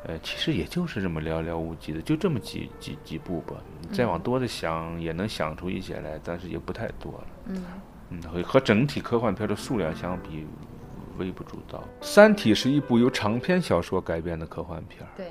[0.07, 3.55] 呃，其实也就是这么寥寥无几的，就这么几几几部吧。
[3.93, 7.27] 再往多的想，也能想出一些来，但是也不太多了。
[7.47, 7.65] 嗯，
[8.11, 10.47] 嗯，和和整体科幻片的数量相比，
[11.19, 11.79] 微不足道。
[12.01, 15.07] 《三体》是一部由长篇小说改编的科幻片。
[15.17, 15.31] 对，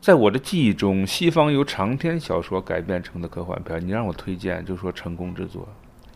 [0.00, 5.68] 在我的记忆中，西方由长篇小说改编成的科幻片，你让我推荐，就说成功之作。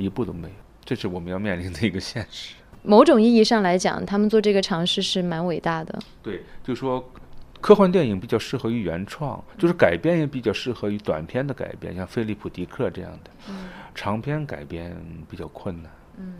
[0.05, 2.55] 一步都没有，这是我们要面临的一个现实。
[2.82, 5.99] 某种意义上来讲，他们做这个尝试是蛮伟大的。
[6.22, 7.05] 对，就是说，
[7.61, 13.30] 科幻电影比较适合于原创，就是改编也比较适合于短片的改编，像菲利普·迪克这样的。
[13.49, 13.68] 嗯。
[13.94, 14.96] 长篇改编
[15.28, 15.92] 比较困难。
[16.18, 16.34] 嗯。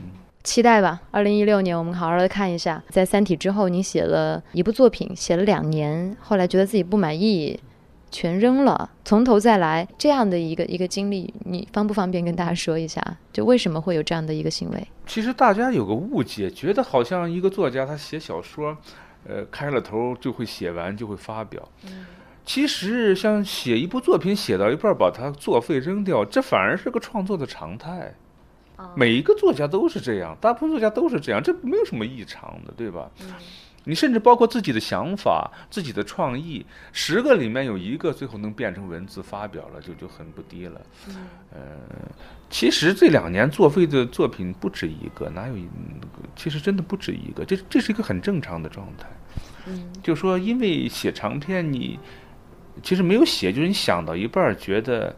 [0.45, 2.83] 期待吧，二零一六年我们好好的看一下。
[2.89, 7.59] 在《三体》之后，你写了一部作品，写了两年，后来觉得自己不满意，
[8.11, 13.03] 全扔了，从头再来这样的一个一个经历，你方不方便跟大家说一下？
[13.33, 14.89] 就为什么会有这样的一个行为？
[15.07, 18.77] 其实大家有个误解，觉得好像一个作家他写小说，
[19.27, 21.69] 呃，开了头就会写完就会发表。
[22.45, 28.15] 其实像写一部作品写到一半把它作废扔掉，这反而是个创作的常态。
[28.95, 33.11] 每一个作家都是这样，大部分作家都是这样，这没有什么异常的，对吧？
[33.89, 40.79] 你甚至包括自己的想法、自己的创意，十个里面有一个最后能变成文字发表了，就就很不低了。
[41.09, 41.15] 嗯，
[41.55, 41.59] 呃，
[42.51, 45.55] 其实这两年作废的作品不止一个，哪有？
[46.37, 49.09] 其实真的不止一个，这这是一个很正常的状态。
[49.65, 51.99] 嗯，就说因为写长篇，你
[52.83, 55.17] 其实没有写，就是你想到一半觉得，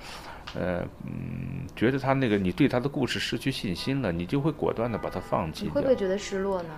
[0.55, 5.65] 呃，嗯，觉得他那个你对他的故事失去信心了，你就会果断的把它放弃。
[5.65, 6.69] 你会不会觉得失落呢？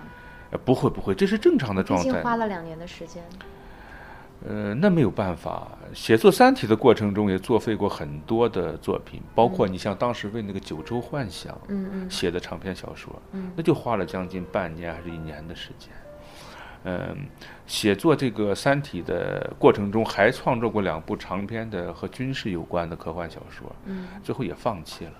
[0.65, 2.05] 不会不会，这是正常的状态。
[2.05, 3.23] 毕竟花了两年的时间。
[4.45, 11.57] 呃，那没有办法，写作《三体》的过程中也作废过很多的作品，包括你像当时为那个《九州幻想》
[12.09, 13.21] 写的长篇小说，
[13.55, 15.89] 那就花了将近半年还是一年的时间。
[16.83, 17.25] 嗯，
[17.65, 23.73] 写作这个《三体》的过程中，还创作过两部长篇的和军事有关的科幻小说，
[24.21, 25.13] 最后也放弃了。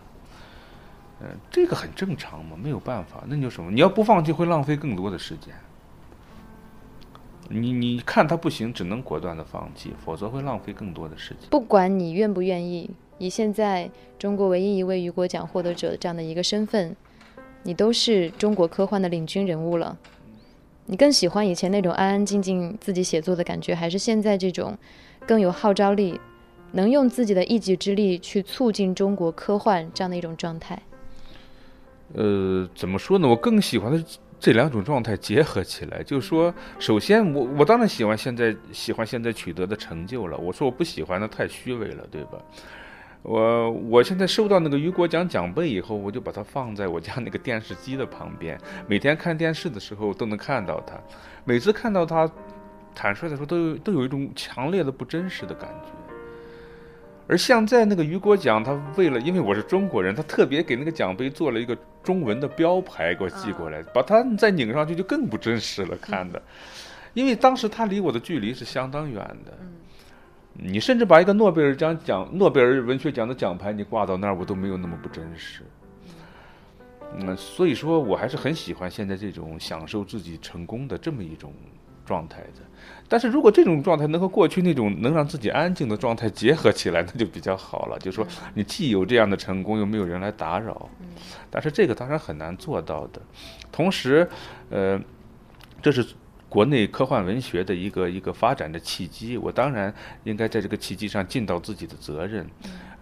[1.23, 3.71] 嗯，这个很正常嘛，没有办法，那就什么？
[3.71, 5.53] 你要不放弃，会浪费更多的时间。
[7.49, 11.49] 你你看他不行，只能果断的放弃，否则会浪费更多的时间。
[11.49, 16.95] 不管你愿不愿意，以现在中国唯一一位雨果奖获得者这样的一个身份，
[17.63, 19.97] 你都是中国科幻的领军人物了。
[20.87, 24.77] 你更喜欢以前那种安安静静自己写作的感觉，还是现在这种
[25.25, 26.19] 更有号召力，
[26.71, 30.81] 能用自己的一己之力去促进中国科幻这样的一种状态？
[32.13, 33.27] 呃，怎么说呢？
[33.27, 34.03] 我更喜欢的
[34.39, 40.37] 这两种状态结合起来，就是说，首先，我我当然喜欢现在喜欢现在取得的成就了。
[40.37, 42.37] 我说我不喜欢的太虚伪了，对吧？
[43.21, 50.95] 我我现在收到那个雨果奖奖杯以后，我就把它放在我家那个电视机的旁边，每天看电视的时候都能看到它。
[51.45, 52.29] 每次看到它，
[52.93, 56.02] 坦率的说，都有都有一种强烈的不真实的感觉。
[57.27, 66.41] 而现在那个雨果奖，他为了因为我是中国人，他特别给那个奖杯做了一个中文的标牌给我寄过来，把它再拧上去就更不真实了看的。
[67.13, 69.53] 因为当时他离我的距离是相当远的。
[70.55, 75.63] 你甚至把一个诺贝尔奖奖诺贝尔文学奖的奖牌你挂到那儿，我都没有那么不真实。
[77.17, 81.53] 嗯，所以说我还是很喜欢现在这种享受自己成功的这么一种
[82.05, 82.61] 状态的。
[83.09, 87.99] 但是如果这种状态能和过去那种能让自己安静的状态结合起来，那就比较好了。
[87.99, 90.89] 就是说，你既有这样的成功，又没有人来打扰。
[91.51, 93.21] 但是这个当然很难做到的。
[93.71, 94.27] 同时，
[94.71, 94.99] 呃，
[95.81, 96.03] 这是
[96.49, 99.37] 国内科幻文学的一个一个发展的契机。
[99.37, 99.93] 我当然
[100.23, 102.43] 应该在这个契机上尽到自己的责任，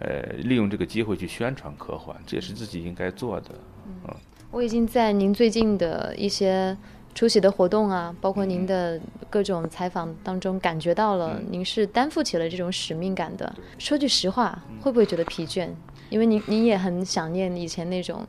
[0.00, 3.50] 呃，利用这个机会去宣传科幻，这也是自己应该做的。
[3.86, 4.14] 嗯，
[4.50, 6.76] 我已经在您最近的一些。
[7.14, 13.54] 出席的活动啊，包括您的各种采访当中，感觉到了您是担负起了这种使命感的。
[13.78, 15.68] 说句实话，会不会觉得疲倦？
[16.08, 18.26] 因为您您也很想念以前那种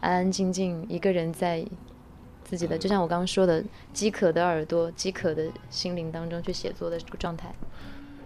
[0.00, 1.64] 安安静静一个人在
[2.42, 3.62] 自己的，就像我刚刚说的，
[3.92, 7.54] 饥渴的耳朵、饥渴的心灵当中去写作的这个状态。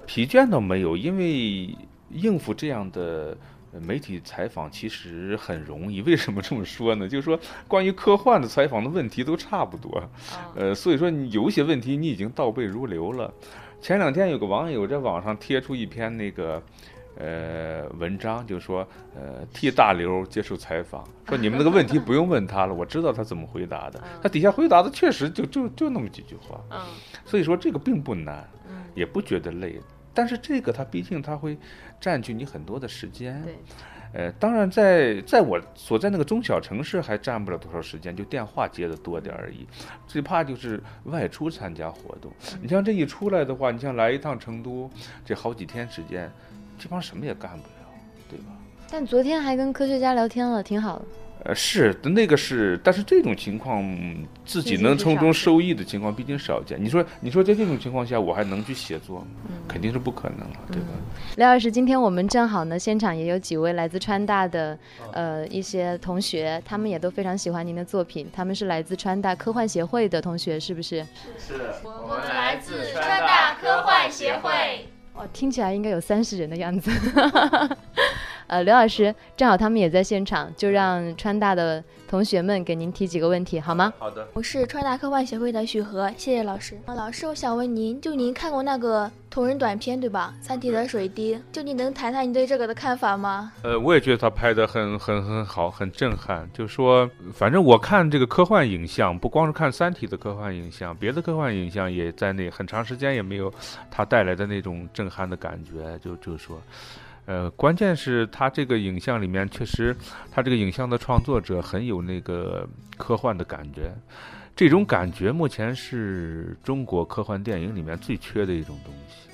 [0.06, 1.76] 疲倦倒没有，因为
[2.10, 3.36] 应付这样的。
[3.72, 7.08] 媒体采访其实很容易，为什么这么说呢？
[7.08, 10.02] 就是说，关于科幻的采访的问题都差不多，
[10.54, 13.32] 呃，所以说你有些问题你已经倒背如流了。
[13.80, 16.60] 前两天有个网友在网上贴出一篇那个
[17.16, 24.02] 呃文章，就说呃替大刘接受采访，说你们那个问题不用问他了，我知道他怎么回答的。
[24.22, 26.60] 他底下回答的确实就就就那么几句话，
[27.24, 28.48] 所以说这个并不难，
[28.94, 29.78] 也不觉得累。
[30.18, 31.56] 但是这个它毕竟它会
[32.00, 33.54] 占据你很多的时间，对，
[34.14, 39.64] 呃，当然在在我所在那个中小城市还占不了多少时间，就电话接的多点而已。
[40.08, 44.90] 最怕就是外出参加活动，你像这一出来的话，你像来一趟成都，
[45.24, 46.28] 这好几天时间，
[46.80, 47.88] 基本上什么也干不了，
[48.28, 48.46] 对吧？
[48.90, 51.04] 但昨天还跟科学家聊天了，挺好的。
[51.44, 53.82] 呃，是的，那个是，但是这种情况
[54.44, 56.82] 自己能从中受益的情况毕竟少见。
[56.82, 59.26] 你说，你说在这种情况下，我还能去写作吗？
[59.68, 60.88] 肯定是不可能了，对吧？
[61.36, 64.76] 廖老师，今天我们正好呢，现场也有几位来自川大的
[65.12, 68.28] 呃一些同学，他们也都非常喜欢您的作品。
[68.32, 71.06] 他们是来自川大科幻协会的同学，是不是？
[71.38, 74.88] 是，我们来自川大科幻协会。
[75.14, 76.90] 哦，听起来应该有三十人的样子。
[78.48, 83.92] 呃，刘老师，正好他们也在现场，就让川大的同学们给您提几个问题，好吗？
[83.98, 84.26] 好的。
[84.32, 86.74] 我是川大科幻协会的许和，谢谢老师。
[86.86, 90.34] 啊，老师，我想问您，就您看过那个《同人短片对吧？
[90.42, 93.52] 《三体》的水滴，就你能谈谈你对这个的看法吗？
[93.62, 96.48] 呃，我也觉得他拍的很很很好，很震撼。
[96.54, 103.52] 就说，反正我看这个科幻影像，不光是看《三体》的科幻影像，别的科幻影像也在那很长时间也没有
[103.90, 105.98] 他带来的那种震撼的感觉。
[105.98, 106.58] 就就是说，
[107.28, 109.94] 呃，关键是他这个影像里面确实，
[110.32, 112.66] 他这个影像的创作者很有那个
[112.96, 113.94] 科幻的感觉。
[114.56, 119.28] 这种感觉目前是中国科幻电影里面最缺的一种东西，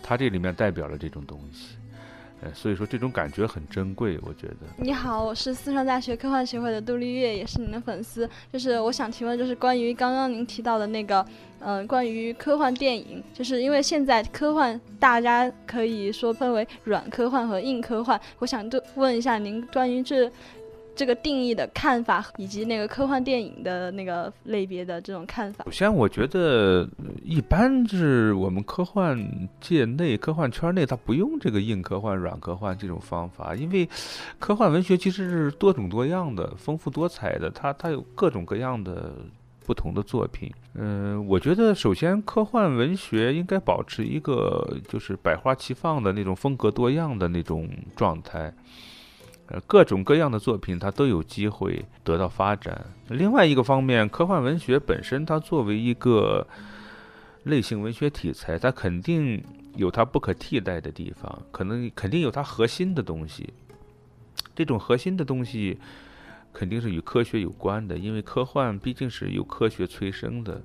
[0.00, 1.74] 它这里面代表了这种东西，
[2.42, 4.56] 呃，所以说这种感觉很珍贵，我觉得。
[4.78, 8.28] 你好，我是四川大学科幻协会的杜丽月，也是您的粉丝。
[8.52, 11.24] 就是我想提问，就是关于刚刚您提到的那个，
[11.60, 20.30] 嗯，关于科幻电影，就是因为现在科幻大家可以说分为软科幻和硬科幻，我想问一下您关于这。
[20.94, 25.64] 这个定义的看法，以及那个科幻电影的那个类别的这种看法。
[25.64, 26.86] 首先，我觉得
[27.24, 33.88] 一般是我们科幻界内、科幻圈内，它不用这个硬科幻、软科幻这种方法，因为
[34.38, 39.12] 科幻文学其实是多种多样的、丰富多彩的，它它有各种各样的
[39.64, 40.50] 不同的作品。
[40.74, 48.52] 嗯，我觉得首先科幻文学应该保持一个就是百花齐放的那种风格多样的那种状态。
[49.52, 52.86] 呃，各种各样的作品，它都有机会得到发展。
[53.08, 56.46] 另外一个方面，科幻文学本身，它作为一个
[57.42, 59.42] 类型文学题材，它肯定
[59.74, 63.52] 有它不可替代的地方，可能肯定有它核心的东西。
[64.54, 65.78] 这种核心的东西
[66.52, 70.62] 肯定是与科学有关的，因为科幻毕竟是由科学催生的。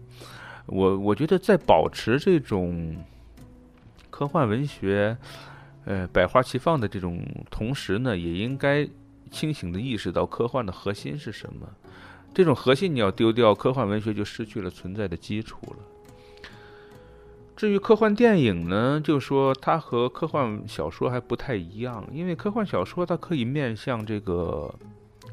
[0.67, 2.97] 我我觉得在保持这种
[4.11, 5.17] 科幻文学。
[5.85, 8.87] 呃，百花齐放的这种同时呢，也应该
[9.29, 11.67] 清醒地意识到科幻的核心是什么。
[12.33, 15.77] 这种核心你要丢掉，科幻文学就失去了存在的基础了。
[17.55, 24.73] 至于科幻电影呢，就说它和科幻小说还不太一样，因为科幻小说它可以面向这个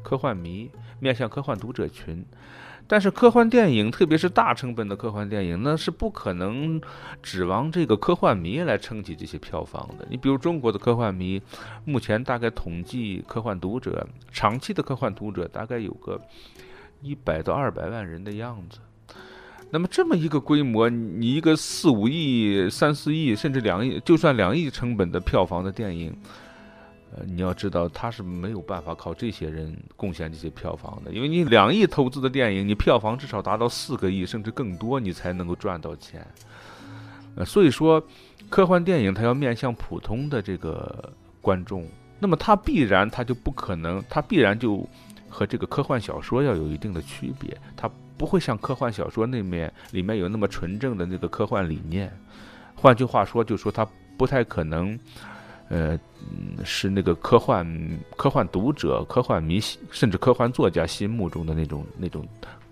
[0.01, 2.25] 科幻迷，面向科幻读者群。
[2.87, 6.79] 但是科幻电影，特别是大成本的科幻电影，那是不可能
[7.21, 10.05] 指望这个科幻迷来撑起这些票房的。
[10.09, 11.41] 你比如中国的科幻迷，
[11.85, 16.19] 目前大概统计科幻读者，长期的科幻读者大概有个
[17.01, 18.79] 一百到二百万人的样子。
[19.71, 26.15] 那么这么一个规模，你一个四五亿、三四亿，甚至两亿，就算两亿成本的票房的电影。
[27.15, 36.25] 呃，你要知道，他是没有办法靠这些人贡献这些票房的，因为你两亿投资的电影，你票房至少达到四个亿甚至更多，你才能够赚到钱。
[37.35, 38.03] 呃，所以说，
[38.49, 41.87] 科幻电影它要面向普通的这个观众，
[42.19, 44.87] 那么它必然它就不可能，它必然就
[45.29, 47.87] 和这个科幻小说要有一定的区别，它
[48.17, 52.11] 不会像科幻小说那面里面有那么纯正的那个科幻理念。
[52.73, 53.87] 换句话说，就说它
[54.17, 54.97] 不太可能。
[55.73, 55.99] 呃，
[56.63, 57.65] 是那个科幻、
[58.15, 59.59] 科幻读者、科幻迷，
[59.89, 62.23] 甚至科幻作家心目中的那种那种。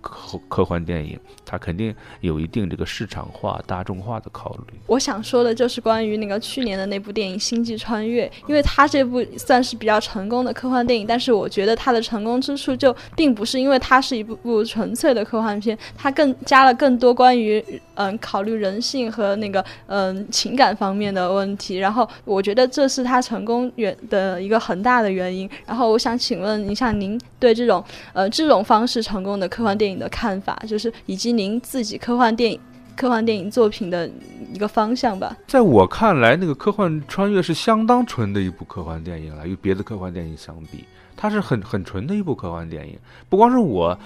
[0.02, 4.74] 科科幻电影，它肯定有一定这个市场化、大众化的考虑。
[4.86, 21.76] 我想说的就是关于那个去年的那部电影《星际穿越》，因为它这部算是比较成功的科幻电影，但是我觉得它的成功之处就并不是因为它是一部部纯粹的科幻片，它更加了更多关于嗯考虑人性和那个嗯情感方面的问题。
[21.76, 25.48] 然后我觉得这是它成功原的一个很大的原因。
[25.64, 29.91] 然后我想请问一下，您对这种呃这种方式成功的科幻电影？
[29.98, 32.60] 的看法，就是以及您自己科幻电影、
[32.96, 34.10] 科幻电影作品的
[34.52, 35.36] 一个方向吧。
[35.46, 40.84] 在我看来，那个科幻穿越是相当纯的一部科幻电影了，与别的科幻电影相比，
[41.16, 42.98] 它是很很纯的一部科幻电影。
[43.28, 43.98] 不光是我，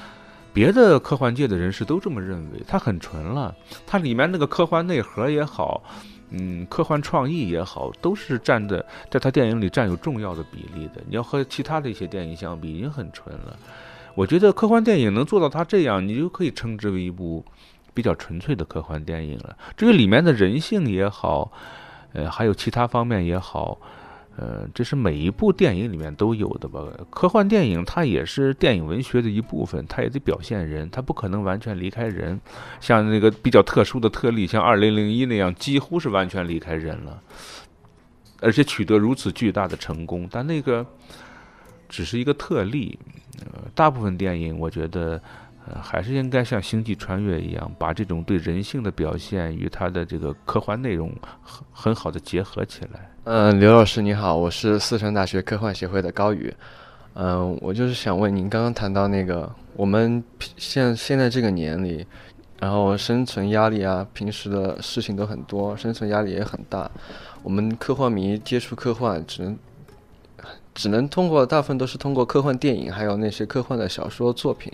[0.52, 3.54] 别的科幻界的人士都这么认为，它很纯了。
[3.86, 5.82] 它里面那个科幻内核也好，
[6.30, 11.02] 嗯，科幻创意也好，都是占的，在它电影里占有重要的比例的。
[11.08, 13.56] 你要和其他的一些电影相比，已经很纯了。
[14.16, 17.44] 我觉得科幻电影能做到它这样，你就可以称之为一部
[17.92, 19.56] 比较纯粹的科幻电影了。
[19.76, 21.52] 至于里面的人性也好，
[22.14, 23.78] 呃，还有其他方面也好，
[24.38, 26.82] 呃，这是每一部电影里面都有的吧。
[27.10, 32.40] 科幻电影它也是电影文学的一部分，它也得表现人，它不可能完全离开人。
[32.80, 37.20] 像那个比较特殊的特例，像二零零一那样，几乎是完全离开人了，
[38.40, 40.26] 而且取得如此巨大的成功。
[40.30, 40.86] 但那个
[41.88, 42.98] 只是一个特例。
[43.40, 45.20] 呃，大部分电影我觉得，
[45.66, 51.12] 呃，还是应该像《星际穿越》一样，把这种对人性的表现与它的这个科幻内容
[51.42, 53.10] 很很好的结合起来。
[53.24, 56.54] 嗯，刘老师你好，我是四川大学科幻协会的高宇。
[57.12, 60.22] 嗯，我就是想问您，刚刚谈到那个我们
[60.56, 62.04] 现现在这个年龄，
[62.58, 66.90] 然后生存压力啊，平时的事情都很多，生存压力也很大。
[67.42, 69.58] 我们科幻迷接触科幻，只能
[70.76, 74.72] 只能通过大部分都是通过科幻电影，还有那些科幻的小说作品。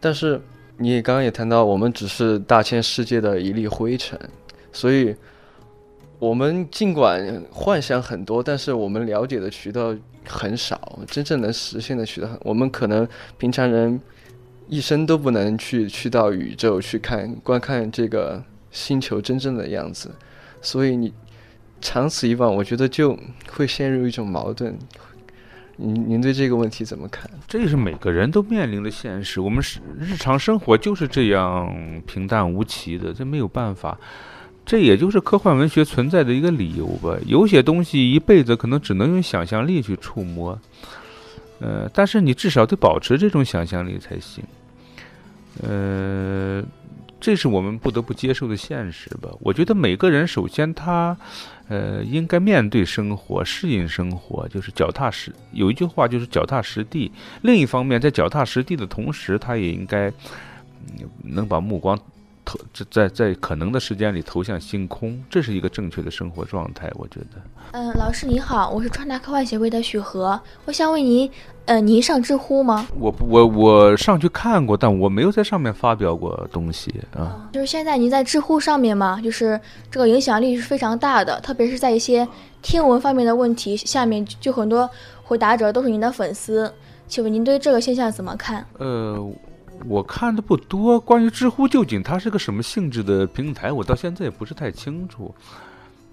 [0.00, 0.40] 但是
[0.78, 4.18] 你也刚刚也谈到，我们只是大千世界的一粒灰尘，
[4.72, 5.14] 所以
[6.18, 9.94] 我们尽管幻想很多，但是我们了解的渠道
[10.26, 13.06] 很少，真正能实现的渠道，我们可能
[13.38, 14.00] 平常人。
[14.66, 20.10] 一生都不能去去到宇宙去看观看这个星球真正的样子，
[20.62, 21.12] 所以你
[21.84, 23.16] 长此以往，我觉得就
[23.52, 24.76] 会陷入一种矛盾。
[25.76, 27.28] 您您对这个问题怎么看？
[27.46, 29.40] 这也是每个人都面临的现实。
[29.40, 31.72] 我们是日常生活就是这样
[32.06, 33.98] 平淡无奇的，这没有办法。
[34.64, 37.14] 这也就是科幻文学存在的一个理由吧。
[37.26, 40.58] 有些东西一辈子可能只能用想象力去触摸。
[41.60, 44.42] 呃，但是你至少得保持这种想象力才行。
[45.62, 46.62] 呃，
[47.20, 49.28] 这是我们不得不接受的现实吧。
[49.40, 51.16] 我觉得每个人首先他，
[51.68, 55.34] 呃，应该面对生活，适应生活，就是脚踏实。
[55.52, 57.10] 有一句话就是脚踏实地。
[57.42, 60.12] 另一方面，在脚踏实地的同时，他也应该
[61.22, 61.98] 能把目光。
[62.44, 62.58] 投
[62.90, 67.40] 在在可能的时间里投向星空，这是一个正确的生活状态，我觉得。
[67.72, 71.28] 嗯，老师你好，我是川大科幻协会的许和，我想问您，
[71.64, 72.86] 呃，您上知乎吗？
[72.98, 77.48] 我我我上去看过，但我没有在上面发表过东西啊。
[77.52, 79.58] 就是现在您在知乎上面嘛，就是
[79.90, 82.28] 这个影响力是非常大的，特别是在一些
[82.60, 84.88] 天文方面的问题下面，就很多
[85.22, 86.72] 回答者都是您的粉丝，
[87.08, 88.64] 请问您对这个现象怎么看？
[88.78, 89.32] 呃。
[89.86, 95.34] 我看的不多，关于知乎究竟它是个什么性质的平台，我到现在也不是太清楚。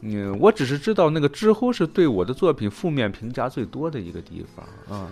[0.02, 5.08] 嗯，我只是知道那个知乎是对我的作品负面评价最多的一个地方啊。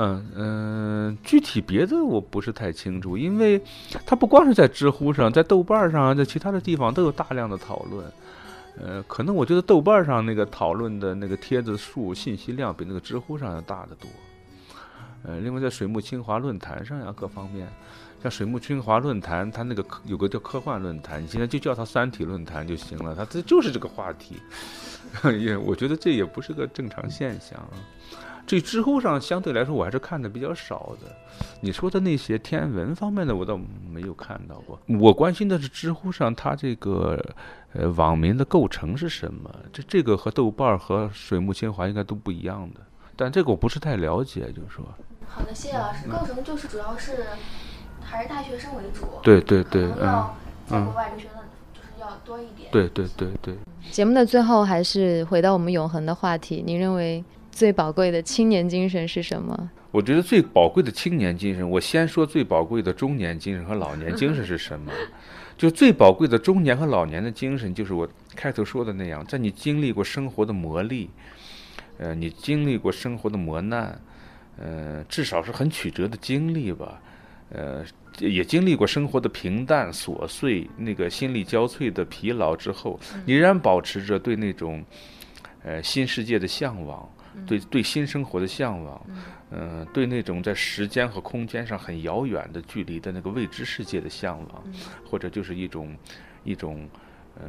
[0.00, 3.60] 嗯嗯，具体别的我不是太清楚，因为
[4.06, 8.04] 它不光是在知乎上，在豆瓣上，在其他的地方都有大量的讨论。
[8.80, 14.08] 呃，可能我觉得豆瓣上那个讨论的那个帖子数、信息量比那个知乎上要大得多。
[15.24, 17.68] 呃，另外在水木清华论坛上呀，各方面，
[18.22, 24.36] 像水木清华论坛，它那个有个叫科幻论坛，你现在就叫它三体论坛就行了，它这就是这个话题，
[25.40, 27.58] 也我觉得这也不是个正常现象。
[28.46, 31.14] 这知乎上相对来说我还是看的比较少的，
[31.60, 33.60] 你说的那些天文方面的我倒
[33.92, 37.22] 没有看到过，我关心的是知乎上它这个
[37.74, 42.80] 呃网民的构成是什么，这这个和豆瓣和水木清华应该都不一样的，
[43.20, 44.84] 但这个我不是太了解，就是说。
[45.26, 46.08] 好的，谢谢老师。
[46.08, 47.26] 构成就是主要是
[48.00, 50.24] 还是大学生为主，对对对，嗯，
[50.68, 51.44] 在国外留学的
[51.74, 52.70] 就是要多一点。
[52.70, 53.54] 对对对对。
[53.90, 59.70] 节目的最后还是回到我们永恒的话题，您认为最宝贵的青年精神是什么？
[59.90, 64.92] 我觉得最宝贵的青年精神，我先说最宝贵的中年精神和老年精神是什么？
[65.58, 71.08] 就最宝贵的中年和老年的精神，就是我开头说的那样，在你经历过生活的磨砺，
[71.98, 74.00] 呃，你经历过生活的磨难。
[74.60, 77.00] 呃，至少是很曲折的经历吧，
[77.50, 77.84] 呃，
[78.18, 84.84] 也经历过生活的平淡琐碎，那个心力交瘁的疲劳之后，你仍然保持着对那种，
[85.62, 87.08] 呃，新世界的向往，
[87.46, 89.06] 对对新生活的向往，
[89.52, 94.64] 嗯，对那种在时间和空间上很遥远的距离的那个未知世界的向往，
[95.08, 95.96] 或者就是一种
[96.42, 96.90] 一种，
[97.36, 97.46] 呃，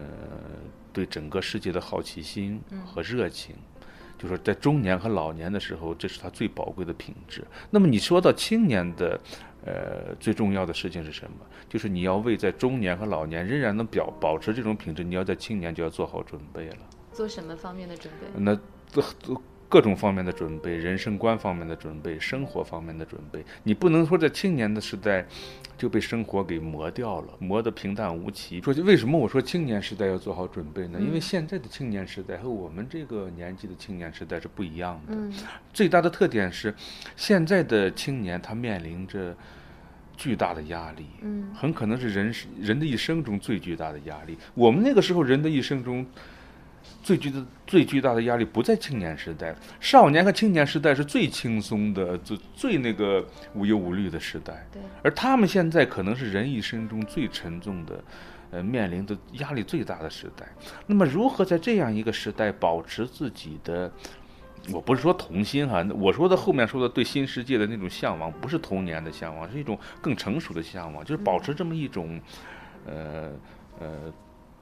[0.94, 3.56] 对整个世界的好奇心和热情。
[4.20, 7.44] 就是在中年和老年的时候，这是他最宝贵的品质。
[7.72, 9.20] 那么你说到青年的，
[9.66, 11.38] 呃，最重要的事情是什么？
[11.68, 16.78] 就是你要为在中年和老年仍然能表保持这种品质，你要在青年就要做好准备了。
[17.12, 18.28] 做什么方面的准备？
[18.36, 18.54] 那
[18.88, 19.42] 做做。
[19.72, 25.24] 各种方面的准备，人生观方面的准备，生活方面的准备，你不能说在青年的时代
[25.80, 28.60] 就被生活给磨掉了，磨得平淡无奇。
[28.62, 31.00] 说为什么我说青年时代要做好准备呢？
[31.00, 35.18] 因为现在的青年时代和我们这个年纪的青年时代是不一样的。
[35.74, 36.76] 最大的特点是，
[37.16, 39.34] 现在的青年他面临着
[40.18, 41.06] 巨大的压力，
[41.56, 44.38] 很可能是人人的一生中最巨大的压力。
[44.54, 46.06] 我们那个时候人的一生中。
[47.02, 54.68] 最巨的、最巨大的压力不在青年时代，少年和青年时代是最轻松的、最最那个无忧无虑的时代。
[54.72, 58.04] 对，而他们现在可能是人一生中最沉重的，
[58.52, 60.48] 呃，面临的压力最大的时代。
[60.86, 63.92] 那么，如何在这样一个时代保持自己的？
[64.74, 72.20] 我不是说童心哈，我说的后面说的对新世界的那种向往，不是童年的向往，是一种更成熟的向往，就是保持这么一种，
[72.86, 73.32] 呃
[73.80, 74.14] 呃。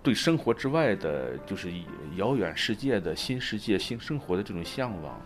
[0.08, 1.70] 对生活之外的，就是
[2.16, 5.22] 遥远世界的新世界、新生活的这种向往，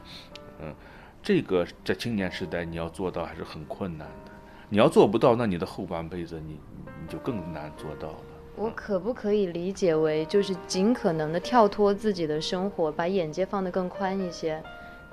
[0.60, 0.74] 嗯，
[1.22, 4.32] 这个在青年时代你要做到还是很困难的。
[4.70, 6.60] 你要做不到，那你的后半辈子你
[7.00, 8.18] 你就更难做到了。
[8.56, 14.64] 我可不可以理解为，就是尽可能的跳脱自己的生活，把眼界放得更宽一些，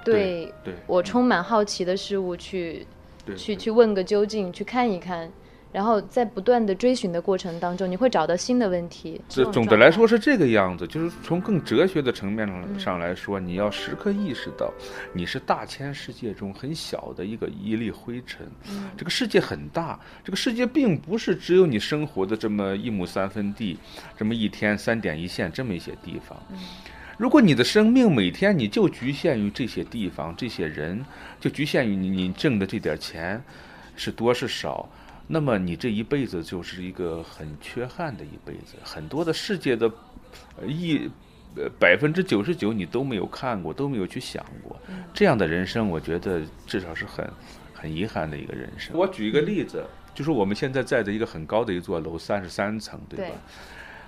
[0.03, 2.87] 对对我充满好奇的事物去，
[3.37, 5.31] 去去问个究竟，去看一看。
[5.71, 9.21] 然后在不断的追寻的过程当中，你会找到新的问题。
[9.29, 14.73] 这总的来说是这个样子，就是从更哲学的层面上上来说，你要时刻意识到，
[15.13, 18.47] 你是大千世界中很小的一个一粒灰尘。
[18.97, 23.79] 这个世界很大，这个世界并不是只有你生活的这么一亩三分地，
[24.17, 26.39] 这么一天三点一线这么一些地方。
[27.19, 31.05] 如果你的生命每天你就局限于这些地方、这些人，
[31.39, 33.43] 就局限于你你挣的这点钱
[33.97, 34.89] 是多是少。
[35.31, 39.87] 那么你这一辈子就是一个很缺憾的一辈子，很多的世界的，
[40.67, 41.09] 一
[41.55, 44.75] 呃百分之九十九你都没有看过，都没有去想过，
[45.13, 47.31] 这样的人生，我觉得至少是很
[47.75, 48.97] 很遗憾的一个人生。
[48.97, 53.37] 我举一个例子，就是我们现在在的一个很高的一座楼，三十三层，对吧？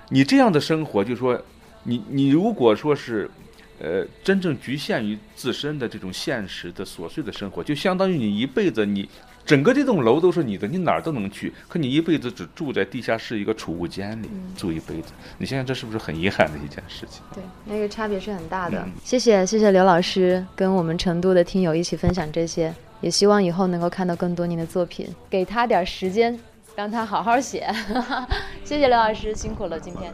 [0.08, 1.38] 你这样的生活，就说
[1.82, 3.30] 你你如果说是，
[3.78, 9.06] 呃，真正局限于自身的这种现实的琐碎的生活，就相当于你一辈子你。
[9.50, 11.52] 整个这栋楼都是你的，你哪儿都能去。
[11.66, 17.20] 可你一辈子只住在地下室一个储物间里住一辈子，你想想这是不是很遗憾的一件事情？
[17.34, 18.86] 对，那个差别是很大的。
[19.02, 25.08] 谢谢谢谢刘老师跟我们成都的听友一起分享这些，也希望以后能够看到更多您的作品。
[25.28, 26.38] 给他点时间，
[26.76, 27.66] 让他好好写。
[28.62, 30.12] 谢谢刘老师，辛苦了今天。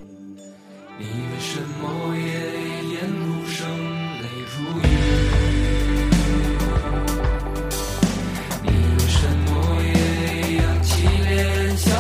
[0.99, 2.76] 你为什么也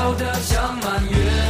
[0.06, 1.45] 笑得像满月。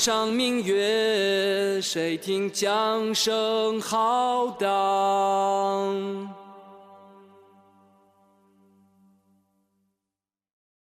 [0.00, 1.78] 上江上明月？
[1.82, 4.19] 谁听江声浩？